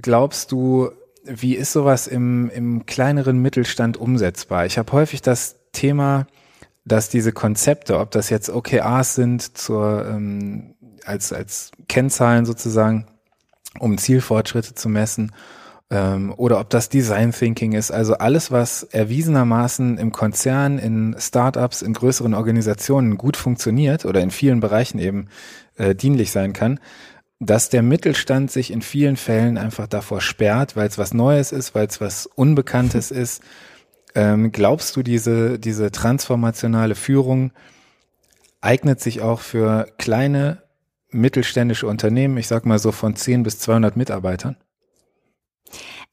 glaubst 0.00 0.52
du, 0.52 0.90
wie 1.24 1.56
ist 1.56 1.72
sowas 1.72 2.06
im, 2.06 2.48
im 2.50 2.86
kleineren 2.86 3.42
Mittelstand 3.42 3.96
umsetzbar? 3.96 4.64
Ich 4.66 4.78
habe 4.78 4.92
häufig 4.92 5.20
das 5.22 5.56
Thema, 5.72 6.28
dass 6.84 7.08
diese 7.08 7.32
Konzepte, 7.32 7.98
ob 7.98 8.12
das 8.12 8.30
jetzt 8.30 8.48
OKRs 8.48 9.16
sind 9.16 9.58
zur, 9.58 10.06
ähm, 10.06 10.76
als, 11.04 11.32
als 11.32 11.72
Kennzahlen 11.88 12.46
sozusagen, 12.46 13.06
um 13.80 13.98
Zielfortschritte 13.98 14.74
zu 14.74 14.88
messen, 14.88 15.32
ähm, 15.90 16.32
oder 16.36 16.60
ob 16.60 16.70
das 16.70 16.88
Design 16.88 17.32
Thinking 17.32 17.72
ist, 17.72 17.90
also 17.90 18.14
alles, 18.14 18.50
was 18.50 18.82
erwiesenermaßen 18.84 19.98
im 19.98 20.12
Konzern, 20.12 20.78
in 20.78 21.16
Startups, 21.18 21.82
in 21.82 21.92
größeren 21.92 22.34
Organisationen 22.34 23.18
gut 23.18 23.36
funktioniert 23.36 24.04
oder 24.04 24.20
in 24.20 24.30
vielen 24.30 24.60
Bereichen 24.60 24.98
eben 24.98 25.28
äh, 25.76 25.94
dienlich 25.94 26.30
sein 26.30 26.52
kann, 26.52 26.80
dass 27.40 27.70
der 27.70 27.82
Mittelstand 27.82 28.50
sich 28.50 28.70
in 28.70 28.82
vielen 28.82 29.16
Fällen 29.16 29.58
einfach 29.58 29.86
davor 29.86 30.20
sperrt, 30.20 30.76
weil 30.76 30.88
es 30.88 30.98
was 30.98 31.14
Neues 31.14 31.52
ist, 31.52 31.74
weil 31.74 31.86
es 31.86 32.00
was 32.00 32.26
Unbekanntes 32.26 33.10
ist 33.10 33.42
ähm, 34.14 34.52
glaubst 34.52 34.96
du, 34.96 35.02
diese, 35.02 35.58
diese 35.58 35.90
transformationale 35.90 36.94
Führung 36.94 37.52
eignet 38.60 39.00
sich 39.00 39.20
auch 39.20 39.40
für 39.40 39.86
kleine 39.98 40.62
mittelständische 41.10 41.86
Unternehmen, 41.86 42.36
ich 42.36 42.46
sag 42.46 42.66
mal 42.66 42.78
so 42.78 42.92
von 42.92 43.16
10 43.16 43.42
bis 43.42 43.58
200 43.58 43.96
Mitarbeitern? 43.96 44.56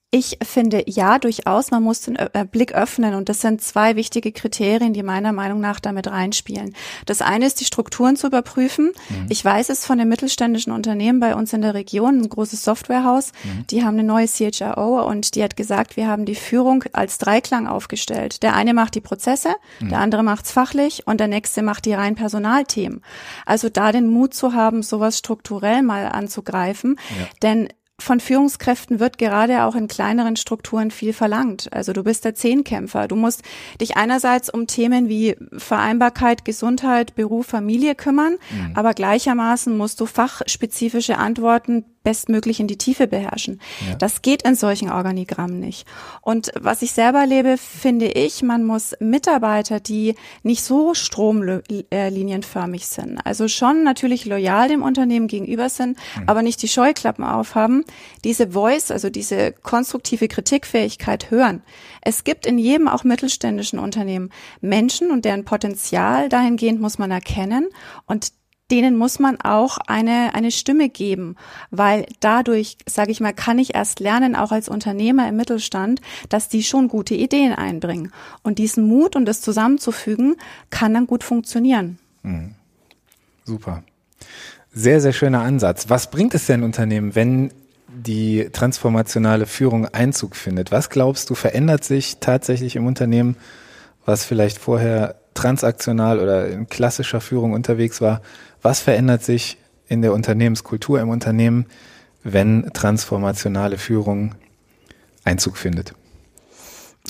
Ich 0.09 0.37
finde 0.41 0.83
ja 0.87 1.19
durchaus, 1.19 1.69
man 1.69 1.83
muss 1.83 1.99
den 1.99 2.15
äh, 2.15 2.45
Blick 2.49 2.73
öffnen 2.73 3.13
und 3.13 3.27
das 3.27 3.41
sind 3.41 3.61
zwei 3.61 3.97
wichtige 3.97 4.31
Kriterien, 4.31 4.93
die 4.93 5.03
meiner 5.03 5.33
Meinung 5.33 5.59
nach 5.59 5.81
damit 5.81 6.07
reinspielen. 6.07 6.75
Das 7.05 7.21
eine 7.21 7.45
ist 7.45 7.59
die 7.59 7.65
Strukturen 7.65 8.15
zu 8.15 8.27
überprüfen. 8.27 8.93
Mhm. 9.09 9.25
Ich 9.27 9.43
weiß 9.43 9.67
es 9.67 9.85
von 9.85 9.97
den 9.97 10.07
mittelständischen 10.07 10.71
Unternehmen 10.71 11.19
bei 11.19 11.35
uns 11.35 11.51
in 11.51 11.61
der 11.61 11.73
Region, 11.73 12.21
ein 12.21 12.29
großes 12.29 12.63
Softwarehaus, 12.63 13.33
mhm. 13.43 13.67
die 13.67 13.83
haben 13.83 13.99
eine 13.99 14.05
neue 14.05 14.27
CHRO 14.27 15.05
und 15.05 15.35
die 15.35 15.43
hat 15.43 15.57
gesagt, 15.57 15.97
wir 15.97 16.07
haben 16.07 16.23
die 16.23 16.35
Führung 16.35 16.85
als 16.93 17.17
Dreiklang 17.17 17.67
aufgestellt. 17.67 18.43
Der 18.43 18.55
eine 18.55 18.73
macht 18.73 18.95
die 18.95 19.01
Prozesse, 19.01 19.55
mhm. 19.81 19.89
der 19.89 19.99
andere 19.99 20.23
macht's 20.23 20.53
fachlich 20.53 21.05
und 21.05 21.19
der 21.19 21.27
nächste 21.27 21.63
macht 21.63 21.83
die 21.83 21.93
rein 21.93 22.15
Personalthemen. 22.15 23.01
Also 23.45 23.67
da 23.67 23.91
den 23.91 24.07
Mut 24.07 24.33
zu 24.33 24.53
haben, 24.53 24.83
sowas 24.83 25.17
strukturell 25.17 25.81
mal 25.81 26.05
anzugreifen, 26.07 26.97
ja. 27.19 27.25
denn 27.41 27.67
von 27.99 28.19
Führungskräften 28.19 28.99
wird 28.99 29.17
gerade 29.17 29.63
auch 29.63 29.75
in 29.75 29.87
kleineren 29.87 30.35
Strukturen 30.35 30.91
viel 30.91 31.13
verlangt. 31.13 31.67
Also 31.73 31.93
du 31.93 32.03
bist 32.03 32.25
der 32.25 32.35
Zehnkämpfer. 32.35 33.07
Du 33.07 33.15
musst 33.15 33.41
dich 33.81 33.97
einerseits 33.97 34.51
um 34.51 34.67
Themen 34.67 35.09
wie 35.09 35.35
Vereinbarkeit, 35.57 36.45
Gesundheit, 36.45 37.15
Beruf, 37.15 37.47
Familie 37.47 37.95
kümmern, 37.95 38.37
mhm. 38.51 38.73
aber 38.75 38.93
gleichermaßen 38.93 39.75
musst 39.75 39.99
du 39.99 40.05
fachspezifische 40.05 41.17
Antworten 41.17 41.85
bestmöglich 42.07 42.61
in 42.61 42.67
die 42.67 42.77
Tiefe 42.77 43.05
beherrschen. 43.05 43.59
Ja. 43.85 43.95
Das 43.95 44.21
geht 44.21 44.43
in 44.43 44.55
solchen 44.55 44.89
Organigrammen 44.89 45.59
nicht. 45.59 45.85
Und 46.21 46.51
was 46.57 46.81
ich 46.81 46.93
selber 46.93 47.19
erlebe, 47.19 47.57
finde 47.57 48.05
ich, 48.05 48.41
man 48.43 48.63
muss 48.63 48.95
Mitarbeiter, 49.01 49.81
die 49.81 50.15
nicht 50.41 50.63
so 50.63 50.93
stromlinienförmig 50.93 52.87
sind, 52.87 53.19
also 53.25 53.49
schon 53.49 53.83
natürlich 53.83 54.23
loyal 54.23 54.69
dem 54.69 54.83
Unternehmen 54.83 55.27
gegenüber 55.27 55.67
sind, 55.67 55.97
mhm. 55.97 56.23
aber 56.27 56.43
nicht 56.43 56.61
die 56.61 56.69
Scheuklappen 56.69 57.25
aufhaben, 57.25 57.83
diese 58.23 58.51
Voice, 58.51 58.89
also 58.89 59.09
diese 59.09 59.51
konstruktive 59.51 60.29
Kritikfähigkeit 60.29 61.29
hören. 61.29 61.61
Es 62.01 62.23
gibt 62.23 62.45
in 62.45 62.57
jedem 62.57 62.87
auch 62.87 63.03
mittelständischen 63.03 63.79
Unternehmen 63.79 64.29
Menschen 64.61 65.11
und 65.11 65.25
deren 65.25 65.43
Potenzial 65.43 66.29
dahingehend 66.29 66.79
muss 66.79 66.99
man 66.99 67.11
erkennen 67.11 67.67
und 68.05 68.31
denen 68.71 68.97
muss 68.97 69.19
man 69.19 69.39
auch 69.41 69.77
eine, 69.87 70.33
eine 70.33 70.51
Stimme 70.51 70.89
geben, 70.89 71.35
weil 71.71 72.05
dadurch, 72.19 72.77
sage 72.85 73.11
ich 73.11 73.19
mal, 73.19 73.33
kann 73.33 73.59
ich 73.59 73.75
erst 73.75 73.99
lernen, 73.99 74.35
auch 74.35 74.51
als 74.51 74.69
Unternehmer 74.69 75.27
im 75.29 75.37
Mittelstand, 75.37 76.01
dass 76.29 76.49
die 76.49 76.63
schon 76.63 76.87
gute 76.87 77.15
Ideen 77.15 77.53
einbringen. 77.53 78.11
Und 78.43 78.59
diesen 78.59 78.87
Mut 78.87 79.15
und 79.15 79.25
das 79.25 79.41
zusammenzufügen, 79.41 80.35
kann 80.69 80.93
dann 80.93 81.07
gut 81.07 81.23
funktionieren. 81.23 81.97
Mhm. 82.23 82.55
Super. 83.45 83.83
Sehr, 84.73 84.99
sehr 84.99 85.13
schöner 85.13 85.41
Ansatz. 85.41 85.89
Was 85.89 86.11
bringt 86.11 86.35
es 86.35 86.45
denn 86.45 86.63
Unternehmen, 86.63 87.15
wenn 87.15 87.51
die 87.87 88.49
transformationale 88.51 89.45
Führung 89.45 89.87
Einzug 89.87 90.35
findet? 90.35 90.71
Was 90.71 90.89
glaubst 90.89 91.29
du, 91.29 91.35
verändert 91.35 91.83
sich 91.83 92.17
tatsächlich 92.19 92.75
im 92.75 92.85
Unternehmen, 92.85 93.37
was 94.07 94.23
vielleicht 94.23 94.57
vorher 94.57 95.15
transaktional 95.33 96.19
oder 96.19 96.47
in 96.47 96.67
klassischer 96.67 97.21
Führung 97.21 97.51
unterwegs 97.51 98.01
war? 98.01 98.21
Was 98.61 98.79
verändert 98.79 99.23
sich 99.23 99.57
in 99.87 100.01
der 100.01 100.13
Unternehmenskultur 100.13 100.99
im 101.01 101.09
Unternehmen, 101.09 101.65
wenn 102.23 102.71
transformationale 102.73 103.77
Führung 103.77 104.33
Einzug 105.25 105.57
findet? 105.57 105.93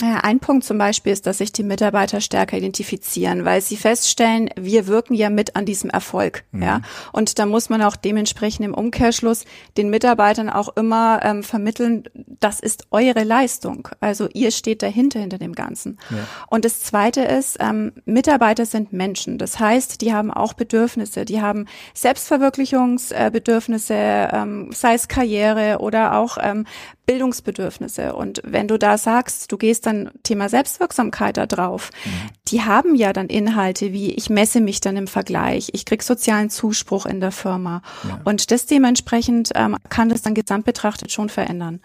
Ja, 0.00 0.18
ein 0.18 0.38
Punkt 0.38 0.64
zum 0.64 0.78
Beispiel 0.78 1.12
ist, 1.12 1.26
dass 1.26 1.38
sich 1.38 1.52
die 1.52 1.64
Mitarbeiter 1.64 2.20
stärker 2.20 2.56
identifizieren, 2.56 3.44
weil 3.44 3.60
sie 3.60 3.76
feststellen, 3.76 4.48
wir 4.56 4.86
wirken 4.86 5.14
ja 5.14 5.28
mit 5.28 5.56
an 5.56 5.64
diesem 5.64 5.90
Erfolg. 5.90 6.44
Mhm. 6.52 6.62
Ja, 6.62 6.82
und 7.12 7.38
da 7.38 7.46
muss 7.46 7.68
man 7.68 7.82
auch 7.82 7.96
dementsprechend 7.96 8.64
im 8.64 8.74
Umkehrschluss 8.74 9.44
den 9.76 9.90
Mitarbeitern 9.90 10.50
auch 10.50 10.68
immer 10.76 11.20
ähm, 11.24 11.42
vermitteln, 11.42 12.04
das 12.14 12.60
ist 12.60 12.86
eure 12.90 13.24
Leistung. 13.24 13.88
Also 14.00 14.28
ihr 14.32 14.52
steht 14.52 14.82
dahinter 14.82 15.18
hinter 15.18 15.38
dem 15.38 15.54
Ganzen. 15.54 15.98
Ja. 16.10 16.18
Und 16.48 16.64
das 16.64 16.80
Zweite 16.80 17.22
ist, 17.22 17.56
ähm, 17.60 17.92
Mitarbeiter 18.04 18.66
sind 18.66 18.92
Menschen. 18.92 19.38
Das 19.38 19.58
heißt, 19.58 20.00
die 20.00 20.12
haben 20.12 20.30
auch 20.30 20.52
Bedürfnisse. 20.52 21.24
Die 21.24 21.42
haben 21.42 21.66
Selbstverwirklichungsbedürfnisse, 21.94 23.94
ähm, 23.94 24.70
sei 24.72 24.94
es 24.94 25.08
Karriere 25.08 25.78
oder 25.80 26.16
auch 26.16 26.38
ähm, 26.40 26.66
Bildungsbedürfnisse. 27.08 28.14
Und 28.14 28.42
wenn 28.44 28.68
du 28.68 28.78
da 28.78 28.98
sagst, 28.98 29.50
du 29.50 29.56
gehst 29.56 29.86
dann 29.86 30.10
Thema 30.24 30.50
Selbstwirksamkeit 30.50 31.38
da 31.38 31.46
drauf, 31.46 31.90
mhm. 32.04 32.10
die 32.48 32.62
haben 32.62 32.94
ja 32.94 33.14
dann 33.14 33.28
Inhalte 33.28 33.94
wie, 33.94 34.12
ich 34.12 34.28
messe 34.28 34.60
mich 34.60 34.80
dann 34.80 34.98
im 34.98 35.06
Vergleich, 35.06 35.70
ich 35.72 35.86
krieg 35.86 36.02
sozialen 36.02 36.50
Zuspruch 36.50 37.06
in 37.06 37.20
der 37.20 37.32
Firma. 37.32 37.80
Ja. 38.06 38.20
Und 38.24 38.50
das 38.50 38.66
dementsprechend 38.66 39.52
ähm, 39.54 39.76
kann 39.88 40.10
das 40.10 40.20
dann 40.20 40.34
gesamt 40.34 40.66
betrachtet 40.66 41.10
schon 41.10 41.30
verändern. 41.30 41.80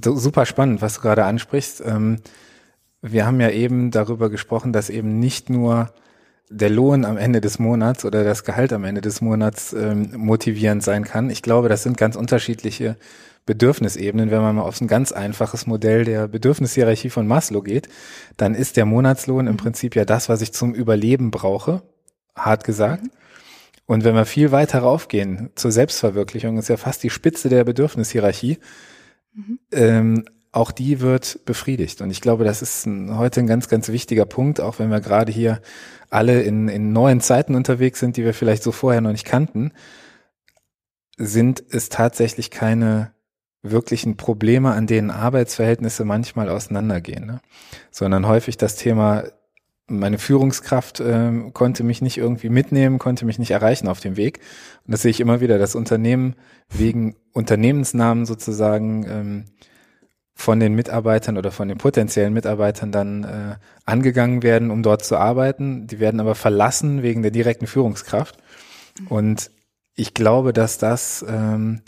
Super 0.00 0.46
spannend, 0.46 0.80
was 0.80 0.94
du 0.94 1.00
gerade 1.00 1.24
ansprichst. 1.24 1.82
Ähm, 1.84 2.18
wir 3.02 3.26
haben 3.26 3.40
ja 3.40 3.50
eben 3.50 3.90
darüber 3.90 4.30
gesprochen, 4.30 4.72
dass 4.72 4.90
eben 4.90 5.18
nicht 5.18 5.50
nur 5.50 5.90
der 6.50 6.70
Lohn 6.70 7.04
am 7.04 7.16
Ende 7.16 7.40
des 7.40 7.58
Monats 7.58 8.04
oder 8.04 8.22
das 8.22 8.44
Gehalt 8.44 8.72
am 8.72 8.84
Ende 8.84 9.00
des 9.00 9.20
Monats 9.20 9.72
ähm, 9.72 10.12
motivierend 10.16 10.84
sein 10.84 11.02
kann. 11.02 11.30
Ich 11.30 11.42
glaube, 11.42 11.68
das 11.68 11.82
sind 11.82 11.96
ganz 11.96 12.14
unterschiedliche 12.14 12.96
Bedürfnisebenen, 13.46 14.30
wenn 14.32 14.42
man 14.42 14.56
mal 14.56 14.62
auf 14.62 14.80
ein 14.80 14.88
ganz 14.88 15.12
einfaches 15.12 15.66
Modell 15.66 16.04
der 16.04 16.26
Bedürfnishierarchie 16.26 17.10
von 17.10 17.26
Maslow 17.26 17.62
geht, 17.62 17.88
dann 18.36 18.54
ist 18.54 18.76
der 18.76 18.84
Monatslohn 18.84 19.46
im. 19.46 19.56
Prinzip 19.56 19.96
ja 19.96 20.04
das, 20.04 20.28
was 20.28 20.42
ich 20.42 20.52
zum 20.52 20.74
Überleben 20.74 21.30
brauche, 21.30 21.82
hart 22.36 22.64
gesagt. 22.64 23.04
Und 23.86 24.04
wenn 24.04 24.14
wir 24.14 24.26
viel 24.26 24.50
weiter 24.50 24.80
raufgehen 24.80 25.50
zur 25.54 25.70
Selbstverwirklichung, 25.70 26.58
ist 26.58 26.68
ja 26.68 26.76
fast 26.76 27.02
die 27.04 27.10
Spitze 27.10 27.48
der 27.48 27.64
Bedürfnishierarchie, 27.64 28.58
mhm. 29.32 29.58
ähm, 29.72 30.24
auch 30.50 30.72
die 30.72 31.00
wird 31.00 31.40
befriedigt. 31.44 32.00
Und 32.00 32.10
ich 32.10 32.20
glaube, 32.20 32.44
das 32.44 32.62
ist 32.62 32.86
ein, 32.86 33.16
heute 33.16 33.40
ein 33.40 33.46
ganz, 33.46 33.68
ganz 33.68 33.88
wichtiger 33.88 34.24
Punkt, 34.24 34.60
auch 34.60 34.78
wenn 34.78 34.90
wir 34.90 35.00
gerade 35.00 35.30
hier 35.30 35.60
alle 36.10 36.42
in, 36.42 36.68
in 36.68 36.92
neuen 36.92 37.20
Zeiten 37.20 37.54
unterwegs 37.54 38.00
sind, 38.00 38.16
die 38.16 38.24
wir 38.24 38.34
vielleicht 38.34 38.62
so 38.62 38.72
vorher 38.72 39.00
noch 39.00 39.12
nicht 39.12 39.26
kannten, 39.26 39.72
sind 41.16 41.62
es 41.70 41.88
tatsächlich 41.88 42.50
keine 42.50 43.12
wirklichen 43.70 44.16
Probleme, 44.16 44.72
an 44.72 44.86
denen 44.86 45.10
Arbeitsverhältnisse 45.10 46.04
manchmal 46.04 46.48
auseinandergehen, 46.48 47.26
ne? 47.26 47.40
sondern 47.90 48.26
häufig 48.26 48.56
das 48.56 48.76
Thema, 48.76 49.24
meine 49.88 50.18
Führungskraft 50.18 51.00
äh, 51.00 51.50
konnte 51.52 51.84
mich 51.84 52.02
nicht 52.02 52.18
irgendwie 52.18 52.48
mitnehmen, 52.48 52.98
konnte 52.98 53.24
mich 53.24 53.38
nicht 53.38 53.52
erreichen 53.52 53.88
auf 53.88 54.00
dem 54.00 54.16
Weg. 54.16 54.40
Und 54.86 54.92
das 54.92 55.02
sehe 55.02 55.10
ich 55.10 55.20
immer 55.20 55.40
wieder, 55.40 55.58
dass 55.58 55.74
Unternehmen 55.74 56.34
wegen 56.68 57.16
Unternehmensnamen 57.32 58.26
sozusagen 58.26 59.06
ähm, 59.08 59.44
von 60.34 60.60
den 60.60 60.74
Mitarbeitern 60.74 61.38
oder 61.38 61.50
von 61.50 61.68
den 61.68 61.78
potenziellen 61.78 62.34
Mitarbeitern 62.34 62.92
dann 62.92 63.24
äh, 63.24 63.56
angegangen 63.86 64.42
werden, 64.42 64.70
um 64.70 64.82
dort 64.82 65.02
zu 65.04 65.16
arbeiten. 65.16 65.86
Die 65.86 65.98
werden 65.98 66.20
aber 66.20 66.34
verlassen 66.34 67.02
wegen 67.02 67.22
der 67.22 67.30
direkten 67.30 67.66
Führungskraft. 67.66 68.36
Und 69.08 69.50
ich 69.94 70.12
glaube, 70.12 70.52
dass 70.52 70.76
das 70.76 71.24
ähm, 71.26 71.80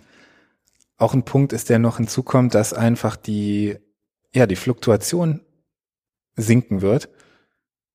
auch 0.98 1.14
ein 1.14 1.24
Punkt 1.24 1.52
ist, 1.52 1.70
der 1.70 1.78
noch 1.78 1.96
hinzukommt, 1.96 2.54
dass 2.54 2.72
einfach 2.72 3.16
die, 3.16 3.76
ja, 4.34 4.46
die 4.46 4.56
Fluktuation 4.56 5.40
sinken 6.36 6.82
wird, 6.82 7.08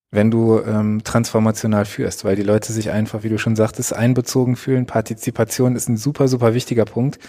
wenn 0.10 0.32
du 0.32 0.60
ähm, 0.60 1.04
transformational 1.04 1.86
führst, 1.86 2.24
weil 2.24 2.36
die 2.36 2.44
Leute 2.44 2.72
sich 2.72 2.92
einfach, 2.92 3.24
wie 3.24 3.30
du 3.30 3.38
schon 3.38 3.56
sagtest, 3.56 3.94
einbezogen 3.94 4.56
fühlen. 4.56 4.86
Partizipation 4.86 5.76
ist 5.76 5.89
ein 5.89 5.98
super, 5.98 6.28
super 6.28 6.54
wichtiger 6.54 6.86
Punkt, 6.86 7.20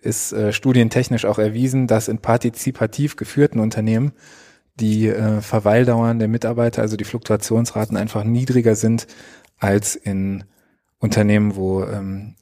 ist 0.00 0.32
äh, 0.32 0.52
studientechnisch 0.52 1.26
auch 1.26 1.38
erwiesen, 1.38 1.86
dass 1.86 2.08
in 2.08 2.18
partizipativ 2.18 3.16
geführten 3.16 3.60
Unternehmen 3.60 4.12
die 4.76 5.08
äh, 5.08 5.40
Verweildauern 5.42 6.18
der 6.18 6.28
Mitarbeiter, 6.28 6.82
also 6.82 6.96
die 6.96 7.04
Fluktuationsraten 7.04 7.96
einfach 7.96 8.24
niedriger 8.24 8.74
sind 8.74 9.06
als 9.58 9.94
in 9.94 10.44
Unternehmen, 10.98 11.54
wo 11.54 11.84
ähm, 11.84 12.36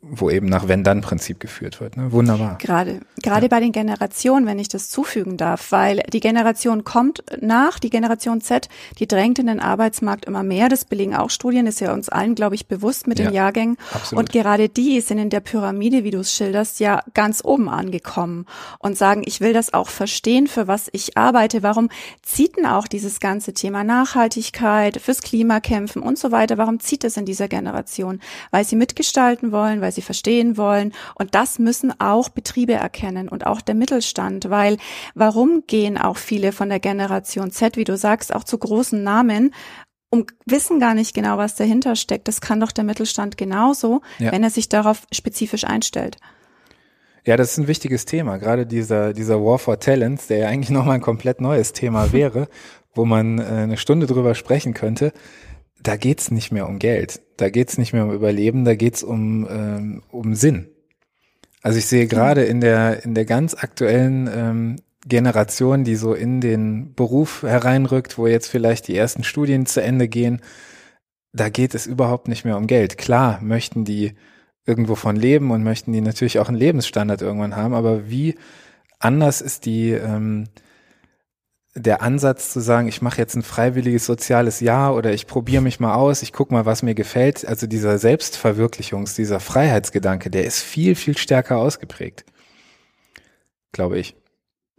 wo 0.00 0.30
eben 0.30 0.46
nach 0.46 0.68
Wenn-Dann-Prinzip 0.68 1.40
geführt 1.40 1.80
wird. 1.80 1.96
Ne? 1.96 2.12
Wunderbar. 2.12 2.56
Gerade, 2.58 3.00
gerade 3.20 3.46
ja. 3.46 3.48
bei 3.48 3.58
den 3.58 3.72
Generationen, 3.72 4.46
wenn 4.46 4.60
ich 4.60 4.68
das 4.68 4.88
zufügen 4.90 5.36
darf, 5.36 5.72
weil 5.72 6.02
die 6.12 6.20
Generation 6.20 6.84
kommt 6.84 7.24
nach, 7.40 7.80
die 7.80 7.90
Generation 7.90 8.40
Z, 8.40 8.68
die 9.00 9.08
drängt 9.08 9.40
in 9.40 9.48
den 9.48 9.58
Arbeitsmarkt 9.58 10.26
immer 10.26 10.44
mehr. 10.44 10.68
Das 10.68 10.84
belegen 10.84 11.16
auch 11.16 11.30
Studien, 11.30 11.66
ist 11.66 11.80
ja 11.80 11.92
uns 11.92 12.08
allen, 12.08 12.36
glaube 12.36 12.54
ich, 12.54 12.68
bewusst 12.68 13.08
mit 13.08 13.18
ja, 13.18 13.24
den 13.24 13.34
Jahrgängen. 13.34 13.76
Absolut. 13.92 14.22
Und 14.22 14.32
gerade 14.32 14.68
die 14.68 15.00
sind 15.00 15.18
in 15.18 15.30
der 15.30 15.40
Pyramide, 15.40 16.04
wie 16.04 16.12
du 16.12 16.20
es 16.20 16.32
schilderst, 16.32 16.78
ja 16.78 17.02
ganz 17.14 17.44
oben 17.44 17.68
angekommen 17.68 18.46
und 18.78 18.96
sagen, 18.96 19.22
ich 19.26 19.40
will 19.40 19.52
das 19.52 19.74
auch 19.74 19.88
verstehen, 19.88 20.46
für 20.46 20.68
was 20.68 20.88
ich 20.92 21.16
arbeite. 21.16 21.64
Warum 21.64 21.88
zieht 22.22 22.56
denn 22.56 22.66
auch 22.66 22.86
dieses 22.86 23.18
ganze 23.18 23.52
Thema 23.52 23.82
Nachhaltigkeit, 23.82 25.00
fürs 25.00 25.22
Klima 25.22 25.58
kämpfen 25.58 26.02
und 26.02 26.18
so 26.18 26.30
weiter? 26.30 26.56
Warum 26.56 26.78
zieht 26.78 27.02
es 27.02 27.16
in 27.16 27.24
dieser 27.24 27.48
Generation? 27.48 28.20
Weil 28.52 28.64
sie 28.64 28.76
mitgestalten 28.76 29.50
wollen, 29.50 29.80
weil 29.80 29.87
sie 29.92 30.02
verstehen 30.02 30.56
wollen. 30.56 30.92
Und 31.14 31.34
das 31.34 31.58
müssen 31.58 31.92
auch 32.00 32.28
Betriebe 32.28 32.74
erkennen 32.74 33.28
und 33.28 33.46
auch 33.46 33.60
der 33.60 33.74
Mittelstand, 33.74 34.50
weil 34.50 34.76
warum 35.14 35.64
gehen 35.66 35.98
auch 35.98 36.16
viele 36.16 36.52
von 36.52 36.68
der 36.68 36.80
Generation 36.80 37.50
Z, 37.50 37.76
wie 37.76 37.84
du 37.84 37.96
sagst, 37.96 38.34
auch 38.34 38.44
zu 38.44 38.58
großen 38.58 39.02
Namen, 39.02 39.52
und 40.10 40.32
wissen 40.46 40.80
gar 40.80 40.94
nicht 40.94 41.14
genau, 41.14 41.36
was 41.36 41.54
dahinter 41.54 41.94
steckt. 41.96 42.28
Das 42.28 42.40
kann 42.40 42.60
doch 42.60 42.72
der 42.72 42.84
Mittelstand 42.84 43.36
genauso, 43.36 44.00
ja. 44.18 44.32
wenn 44.32 44.42
er 44.42 44.50
sich 44.50 44.68
darauf 44.68 45.02
spezifisch 45.12 45.64
einstellt. 45.64 46.16
Ja, 47.26 47.36
das 47.36 47.52
ist 47.52 47.58
ein 47.58 47.68
wichtiges 47.68 48.06
Thema. 48.06 48.38
Gerade 48.38 48.64
dieser, 48.64 49.12
dieser 49.12 49.44
War 49.44 49.58
for 49.58 49.78
Talents, 49.78 50.28
der 50.28 50.38
ja 50.38 50.48
eigentlich 50.48 50.70
nochmal 50.74 50.94
ein 50.94 51.02
komplett 51.02 51.40
neues 51.40 51.72
Thema 51.72 52.12
wäre, 52.12 52.48
wo 52.94 53.04
man 53.04 53.38
äh, 53.38 53.42
eine 53.42 53.76
Stunde 53.76 54.06
drüber 54.06 54.34
sprechen 54.34 54.72
könnte 54.72 55.12
da 55.82 55.96
geht's 55.96 56.30
nicht 56.30 56.52
mehr 56.52 56.68
um 56.68 56.78
Geld, 56.78 57.20
da 57.36 57.50
geht's 57.50 57.78
nicht 57.78 57.92
mehr 57.92 58.04
um 58.04 58.12
Überleben, 58.12 58.64
da 58.64 58.74
geht's 58.74 59.02
um, 59.02 59.46
ähm, 59.50 60.02
um 60.10 60.34
Sinn. 60.34 60.68
Also 61.62 61.78
ich 61.78 61.86
sehe 61.86 62.06
gerade 62.06 62.44
in 62.44 62.60
der, 62.60 63.04
in 63.04 63.14
der 63.14 63.24
ganz 63.24 63.54
aktuellen 63.54 64.28
ähm, 64.32 64.76
Generation, 65.06 65.84
die 65.84 65.96
so 65.96 66.14
in 66.14 66.40
den 66.40 66.94
Beruf 66.94 67.42
hereinrückt, 67.42 68.18
wo 68.18 68.26
jetzt 68.26 68.48
vielleicht 68.48 68.88
die 68.88 68.96
ersten 68.96 69.24
Studien 69.24 69.66
zu 69.66 69.82
Ende 69.82 70.08
gehen, 70.08 70.40
da 71.32 71.48
geht 71.48 71.74
es 71.74 71.86
überhaupt 71.86 72.28
nicht 72.28 72.44
mehr 72.44 72.56
um 72.56 72.66
Geld. 72.66 72.98
Klar 72.98 73.40
möchten 73.42 73.84
die 73.84 74.14
irgendwo 74.66 74.94
von 74.94 75.16
leben 75.16 75.50
und 75.50 75.62
möchten 75.62 75.92
die 75.92 76.00
natürlich 76.00 76.38
auch 76.38 76.48
einen 76.48 76.58
Lebensstandard 76.58 77.22
irgendwann 77.22 77.56
haben, 77.56 77.74
aber 77.74 78.10
wie 78.10 78.34
anders 78.98 79.40
ist 79.40 79.64
die, 79.64 79.90
ähm, 79.92 80.44
der 81.78 82.02
Ansatz 82.02 82.52
zu 82.52 82.60
sagen, 82.60 82.88
ich 82.88 83.02
mache 83.02 83.18
jetzt 83.18 83.34
ein 83.34 83.42
freiwilliges 83.42 84.06
soziales 84.06 84.60
Jahr 84.60 84.94
oder 84.94 85.12
ich 85.12 85.26
probiere 85.26 85.62
mich 85.62 85.80
mal 85.80 85.94
aus, 85.94 86.22
ich 86.22 86.32
gucke 86.32 86.52
mal, 86.52 86.66
was 86.66 86.82
mir 86.82 86.94
gefällt, 86.94 87.46
also 87.46 87.66
dieser 87.66 87.98
Selbstverwirklichungs-, 87.98 89.16
dieser 89.16 89.40
Freiheitsgedanke, 89.40 90.30
der 90.30 90.44
ist 90.44 90.60
viel, 90.60 90.94
viel 90.94 91.16
stärker 91.16 91.58
ausgeprägt, 91.58 92.24
glaube 93.72 93.98
ich. 93.98 94.16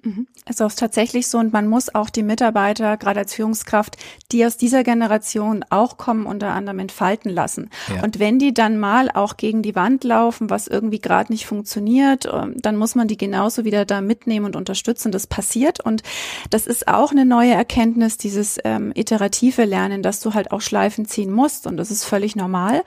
Mhm. 0.04 0.28
Es 0.46 0.60
ist 0.60 0.80
tatsächlich 0.80 1.28
so 1.28 1.38
und 1.38 1.52
man 1.52 1.68
muss 1.68 1.94
auch 1.94 2.10
die 2.10 2.24
Mitarbeiter, 2.24 2.98
gerade 2.98 3.20
als 3.20 3.34
Führungskraft, 3.34 3.98
die 4.32 4.46
aus 4.46 4.58
dieser 4.58 4.84
Generation 4.84 5.66
auch 5.70 5.98
kommen, 5.98 6.26
unter 6.26 6.54
anderem 6.54 6.80
entfalten 6.80 7.32
lassen. 7.32 7.70
Ja. 7.94 8.04
Und 8.04 8.20
wenn 8.20 8.40
die 8.40 8.54
dann 8.54 8.80
mal 8.80 9.10
auch 9.12 9.38
gegen 9.38 9.62
die 9.62 9.76
Wand 9.76 10.04
laufen, 10.04 10.50
was 10.50 10.68
irgendwie 10.68 11.00
gerade 11.00 11.32
nicht 11.32 11.46
funktioniert, 11.46 12.30
ähm, 12.32 12.56
dann 12.62 12.78
muss 12.78 12.96
man 12.96 13.08
die 13.08 13.18
genauso 13.18 13.66
wieder 13.66 13.86
da 13.86 14.02
mitnehmen 14.02 14.46
und 14.46 14.56
unterstützen. 14.56 15.12
Das 15.12 15.28
passiert 15.28 15.84
und 15.84 16.04
das 16.50 16.68
ist 16.68 16.88
auch 16.88 17.12
eine 17.12 17.26
neue 17.26 17.54
Erkenntnis, 17.54 18.18
dieses 18.18 18.58
ähm, 18.64 18.92
iterative 18.96 19.66
Lernen, 19.66 20.02
dass 20.02 20.20
du 20.22 20.34
halt 20.34 20.52
auch 20.52 20.62
Schleifen 20.62 21.06
ziehen 21.06 21.32
musst 21.32 21.68
und 21.68 21.78
das 21.78 21.92
ist 21.92 22.06
völlig 22.06 22.36
normal. 22.36 22.84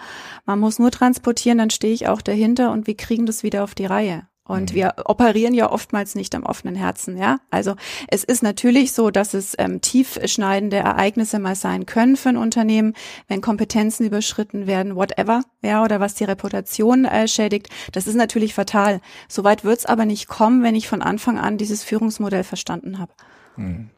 Man 0.46 0.58
muss 0.60 0.78
nur 0.78 0.90
transportieren, 0.90 1.58
dann 1.58 1.70
stehe 1.70 1.92
ich 1.92 2.08
auch 2.08 2.22
dahinter 2.22 2.72
und 2.72 2.86
wir 2.86 2.96
kriegen 2.96 3.26
das 3.26 3.42
wieder 3.42 3.64
auf 3.64 3.74
die 3.74 3.86
Reihe. 3.86 4.26
Und 4.44 4.72
mhm. 4.72 4.74
wir 4.74 4.94
operieren 5.04 5.54
ja 5.54 5.70
oftmals 5.70 6.14
nicht 6.14 6.34
am 6.34 6.42
offenen 6.42 6.74
Herzen, 6.74 7.16
ja. 7.16 7.38
Also 7.50 7.76
es 8.08 8.24
ist 8.24 8.42
natürlich 8.42 8.92
so, 8.92 9.10
dass 9.10 9.34
es 9.34 9.54
ähm, 9.58 9.80
tiefschneidende 9.80 10.78
Ereignisse 10.78 11.38
mal 11.38 11.54
sein 11.54 11.86
können 11.86 12.16
für 12.16 12.30
ein 12.30 12.36
Unternehmen, 12.36 12.94
wenn 13.28 13.40
Kompetenzen 13.40 14.04
überschritten 14.04 14.66
werden, 14.66 14.96
whatever, 14.96 15.42
ja, 15.62 15.84
oder 15.84 16.00
was 16.00 16.14
die 16.14 16.24
Reputation 16.24 17.04
äh, 17.04 17.28
schädigt. 17.28 17.68
Das 17.92 18.06
ist 18.06 18.16
natürlich 18.16 18.54
fatal. 18.54 19.00
Soweit 19.28 19.64
wird 19.64 19.78
es 19.78 19.86
aber 19.86 20.06
nicht 20.06 20.26
kommen, 20.26 20.62
wenn 20.64 20.74
ich 20.74 20.88
von 20.88 21.02
Anfang 21.02 21.38
an 21.38 21.56
dieses 21.56 21.84
Führungsmodell 21.84 22.44
verstanden 22.44 22.98
habe. 22.98 23.12
Mhm. 23.56 23.90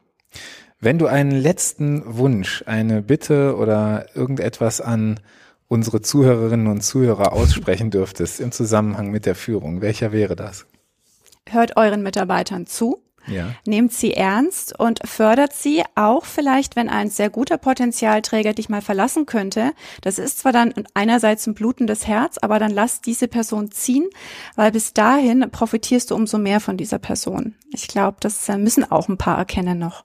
Wenn 0.79 0.99
du 0.99 1.07
einen 1.07 1.31
letzten 1.31 2.03
Wunsch, 2.19 2.63
eine 2.67 3.01
Bitte 3.01 3.57
oder 3.57 4.15
irgendetwas 4.15 4.83
an 4.83 5.21
unsere 5.69 6.01
Zuhörerinnen 6.01 6.67
und 6.67 6.83
Zuhörer 6.83 7.33
aussprechen 7.33 7.91
dürftest 7.91 8.41
im 8.41 8.53
Zusammenhang 8.53 9.11
mit 9.11 9.27
der 9.27 9.35
Führung, 9.35 9.81
welcher 9.81 10.13
wäre 10.13 10.37
das? 10.37 10.67
Hört 11.49 11.77
euren 11.77 12.03
Mitarbeitern 12.03 12.67
zu 12.67 13.05
ja. 13.27 13.55
nehmt 13.67 13.93
sie 13.93 14.15
ernst 14.15 14.79
und 14.79 15.01
fördert 15.05 15.53
sie 15.53 15.83
auch 15.95 16.25
vielleicht, 16.25 16.77
wenn 16.77 16.89
ein 16.89 17.11
sehr 17.11 17.31
guter 17.31 17.59
Potenzialträger 17.59 18.53
dich 18.53 18.69
mal 18.69 18.83
verlassen 18.83 19.27
könnte. 19.27 19.73
Das 20.03 20.19
ist 20.19 20.39
zwar 20.39 20.53
dann 20.53 20.75
einerseits 20.95 21.47
ein 21.47 21.55
blutendes 21.55 22.07
Herz, 22.07 22.39
aber 22.39 22.59
dann 22.59 22.71
lass 22.71 23.01
diese 23.01 23.29
Person 23.29 23.71
ziehen, 23.71 24.09
weil 24.57 24.73
bis 24.73 24.93
dahin 24.93 25.51
profitierst 25.51 26.11
du 26.11 26.15
umso 26.15 26.39
mehr 26.39 26.61
von 26.61 26.77
dieser 26.77 26.99
Person. 26.99 27.55
Ich 27.73 27.89
glaube, 27.89 28.19
das 28.21 28.49
äh, 28.49 28.59
müssen 28.59 28.91
auch 28.91 29.09
ein 29.09 29.19
paar 29.19 29.39
erkennen 29.39 29.79
noch. 29.79 30.05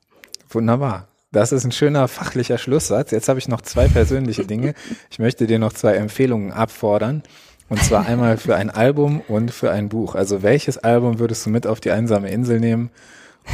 Wunderbar. 0.50 1.09
Das 1.32 1.52
ist 1.52 1.64
ein 1.64 1.72
schöner 1.72 2.08
fachlicher 2.08 2.58
Schlusssatz. 2.58 3.12
Jetzt 3.12 3.30
habe 3.30 3.38
ich 3.38 3.48
noch 3.48 3.62
zwei 3.62 3.88
persönliche 3.88 4.46
Dinge. 4.46 4.74
Ich 5.12 5.20
möchte 5.20 5.46
dir 5.46 5.60
noch 5.60 5.74
zwei 5.74 5.94
Empfehlungen 5.94 6.52
abfordern. 6.52 7.22
Und 7.70 7.84
zwar 7.84 8.08
einmal 8.08 8.38
für 8.38 8.56
ein 8.56 8.72
Album 8.72 9.22
und 9.28 9.52
für 9.52 9.70
ein 9.70 9.90
Buch. 9.90 10.16
Also 10.16 10.42
welches 10.42 10.80
Album 10.80 11.20
würdest 11.20 11.46
du 11.46 11.52
mit 11.52 11.68
auf 11.68 11.80
die 11.80 11.92
einsame 11.92 12.32
Insel 12.32 12.60
nehmen 12.60 12.90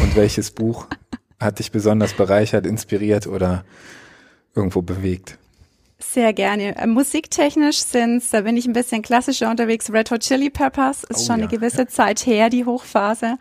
und 0.01 0.15
welches 0.15 0.51
Buch 0.51 0.87
hat 1.37 1.59
dich 1.59 1.73
besonders 1.73 2.13
bereichert, 2.13 2.65
inspiriert 2.65 3.27
oder 3.27 3.65
irgendwo 4.55 4.81
bewegt? 4.81 5.37
Sehr 6.11 6.33
gerne. 6.33 6.77
Äh, 6.77 6.87
musiktechnisch 6.87 7.79
sind's, 7.79 8.29
da 8.29 8.41
bin 8.41 8.55
ich 8.57 8.65
ein 8.65 8.73
bisschen 8.73 9.01
klassischer 9.01 9.49
unterwegs. 9.49 9.91
Red 9.91 10.11
Hot 10.11 10.21
Chili 10.21 10.49
Peppers 10.49 11.03
ist 11.03 11.21
oh, 11.21 11.25
schon 11.25 11.39
ja. 11.39 11.45
eine 11.45 11.47
gewisse 11.47 11.87
Zeit 11.87 12.25
her, 12.25 12.49
die 12.49 12.65
Hochphase. 12.65 13.37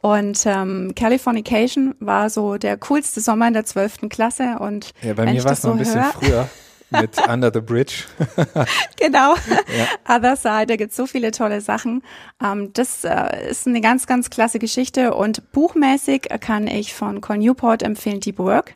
Und 0.00 0.44
ähm, 0.46 0.92
Californication 0.96 1.94
war 2.00 2.30
so 2.30 2.56
der 2.56 2.78
coolste 2.78 3.20
Sommer 3.20 3.48
in 3.48 3.54
der 3.54 3.64
zwölften 3.64 4.08
Klasse. 4.08 4.56
Und 4.58 4.92
ja, 5.02 5.14
bei 5.14 5.32
mir 5.32 5.44
war 5.44 5.52
es 5.52 5.62
noch 5.62 5.72
ein 5.72 5.78
bisschen 5.78 6.02
hör, 6.02 6.12
früher. 6.12 6.48
mit 6.90 7.28
Under 7.28 7.50
the 7.52 7.60
Bridge. 7.60 8.04
genau. 8.98 9.34
Ja. 9.76 10.16
Other 10.16 10.36
Side, 10.36 10.66
da 10.66 10.76
gibt's 10.76 10.96
so 10.96 11.06
viele 11.06 11.30
tolle 11.30 11.60
Sachen. 11.60 12.02
Ähm, 12.42 12.72
das 12.72 13.04
äh, 13.04 13.50
ist 13.50 13.66
eine 13.66 13.80
ganz, 13.80 14.06
ganz 14.06 14.30
klasse 14.30 14.58
Geschichte 14.58 15.14
und 15.14 15.52
buchmäßig 15.52 16.28
kann 16.40 16.66
ich 16.66 16.94
von 16.94 17.20
Col 17.20 17.38
Newport 17.38 17.82
empfehlen 17.82 18.20
Deep 18.20 18.38
Work. 18.38 18.74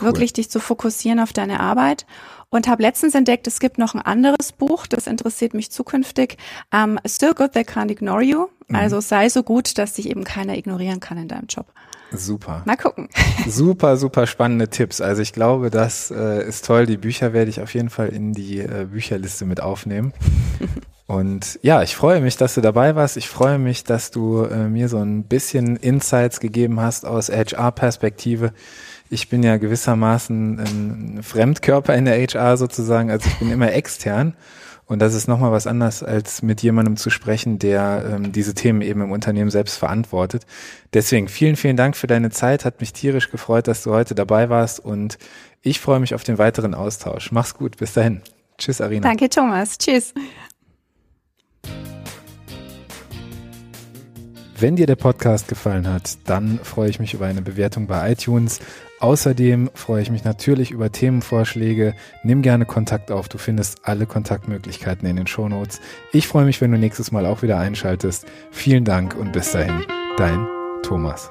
Cool. 0.00 0.06
Wirklich 0.06 0.32
dich 0.32 0.48
zu 0.48 0.60
fokussieren 0.60 1.18
auf 1.18 1.32
deine 1.32 1.58
Arbeit 1.58 2.06
und 2.50 2.68
habe 2.68 2.82
letztens 2.82 3.14
entdeckt, 3.14 3.46
es 3.46 3.60
gibt 3.60 3.78
noch 3.78 3.94
ein 3.94 4.00
anderes 4.00 4.52
Buch, 4.52 4.86
das 4.86 5.06
interessiert 5.06 5.54
mich 5.54 5.70
zukünftig. 5.70 6.36
Um, 6.72 6.96
ähm, 6.96 7.00
so 7.06 7.32
good 7.34 7.52
they 7.52 7.62
can't 7.62 7.90
ignore 7.90 8.22
you. 8.22 8.46
Mhm. 8.68 8.76
Also 8.76 9.00
sei 9.00 9.28
so 9.28 9.42
gut, 9.42 9.78
dass 9.78 9.94
dich 9.94 10.08
eben 10.08 10.24
keiner 10.24 10.56
ignorieren 10.56 11.00
kann 11.00 11.18
in 11.18 11.28
deinem 11.28 11.46
Job. 11.46 11.66
Super. 12.10 12.62
Mal 12.64 12.76
gucken. 12.76 13.08
Super, 13.46 13.98
super 13.98 14.26
spannende 14.26 14.68
Tipps. 14.68 15.02
Also 15.02 15.20
ich 15.20 15.34
glaube, 15.34 15.68
das 15.68 16.10
äh, 16.10 16.46
ist 16.46 16.64
toll. 16.64 16.86
Die 16.86 16.96
Bücher 16.96 17.34
werde 17.34 17.50
ich 17.50 17.60
auf 17.60 17.74
jeden 17.74 17.90
Fall 17.90 18.08
in 18.08 18.32
die 18.32 18.60
äh, 18.60 18.86
Bücherliste 18.90 19.44
mit 19.44 19.60
aufnehmen. 19.60 20.14
Und 21.06 21.58
ja, 21.62 21.82
ich 21.82 21.96
freue 21.96 22.20
mich, 22.20 22.36
dass 22.36 22.54
du 22.54 22.60
dabei 22.60 22.94
warst. 22.94 23.16
Ich 23.16 23.28
freue 23.28 23.58
mich, 23.58 23.84
dass 23.84 24.10
du 24.10 24.42
äh, 24.42 24.68
mir 24.68 24.88
so 24.88 24.98
ein 24.98 25.24
bisschen 25.24 25.76
Insights 25.76 26.38
gegeben 26.38 26.80
hast 26.80 27.06
aus 27.06 27.30
HR-Perspektive 27.30 28.52
ich 29.10 29.28
bin 29.28 29.42
ja 29.42 29.56
gewissermaßen 29.56 30.58
ein 30.58 31.22
Fremdkörper 31.22 31.94
in 31.94 32.04
der 32.04 32.20
HR 32.20 32.56
sozusagen, 32.56 33.10
also 33.10 33.28
ich 33.28 33.38
bin 33.38 33.50
immer 33.50 33.72
extern. 33.72 34.34
Und 34.88 35.00
das 35.00 35.12
ist 35.12 35.28
nochmal 35.28 35.52
was 35.52 35.66
anderes, 35.66 36.02
als 36.02 36.40
mit 36.40 36.62
jemandem 36.62 36.96
zu 36.96 37.10
sprechen, 37.10 37.58
der 37.58 38.10
ähm, 38.10 38.32
diese 38.32 38.54
Themen 38.54 38.80
eben 38.80 39.02
im 39.02 39.12
Unternehmen 39.12 39.50
selbst 39.50 39.76
verantwortet. 39.76 40.46
Deswegen 40.94 41.28
vielen, 41.28 41.56
vielen 41.56 41.76
Dank 41.76 41.94
für 41.94 42.06
deine 42.06 42.30
Zeit. 42.30 42.64
Hat 42.64 42.80
mich 42.80 42.94
tierisch 42.94 43.30
gefreut, 43.30 43.68
dass 43.68 43.82
du 43.82 43.90
heute 43.90 44.14
dabei 44.14 44.48
warst 44.48 44.80
und 44.80 45.18
ich 45.60 45.78
freue 45.80 46.00
mich 46.00 46.14
auf 46.14 46.24
den 46.24 46.38
weiteren 46.38 46.74
Austausch. 46.74 47.32
Mach's 47.32 47.54
gut. 47.54 47.76
Bis 47.76 47.92
dahin. 47.92 48.22
Tschüss, 48.56 48.80
Arina. 48.80 49.06
Danke, 49.06 49.28
Thomas. 49.28 49.76
Tschüss. 49.76 50.14
Wenn 54.60 54.74
dir 54.74 54.86
der 54.86 54.96
Podcast 54.96 55.46
gefallen 55.46 55.86
hat, 55.86 56.18
dann 56.24 56.58
freue 56.64 56.90
ich 56.90 56.98
mich 56.98 57.14
über 57.14 57.26
eine 57.26 57.42
Bewertung 57.42 57.86
bei 57.86 58.10
iTunes. 58.10 58.58
Außerdem 58.98 59.70
freue 59.72 60.02
ich 60.02 60.10
mich 60.10 60.24
natürlich 60.24 60.72
über 60.72 60.90
Themenvorschläge. 60.90 61.94
Nimm 62.24 62.42
gerne 62.42 62.66
Kontakt 62.66 63.12
auf. 63.12 63.28
Du 63.28 63.38
findest 63.38 63.86
alle 63.86 64.06
Kontaktmöglichkeiten 64.06 65.08
in 65.08 65.14
den 65.14 65.28
Shownotes. 65.28 65.80
Ich 66.12 66.26
freue 66.26 66.44
mich, 66.44 66.60
wenn 66.60 66.72
du 66.72 66.78
nächstes 66.78 67.12
Mal 67.12 67.24
auch 67.24 67.42
wieder 67.42 67.58
einschaltest. 67.58 68.26
Vielen 68.50 68.84
Dank 68.84 69.14
und 69.14 69.32
bis 69.32 69.52
dahin, 69.52 69.84
dein 70.16 70.48
Thomas. 70.82 71.30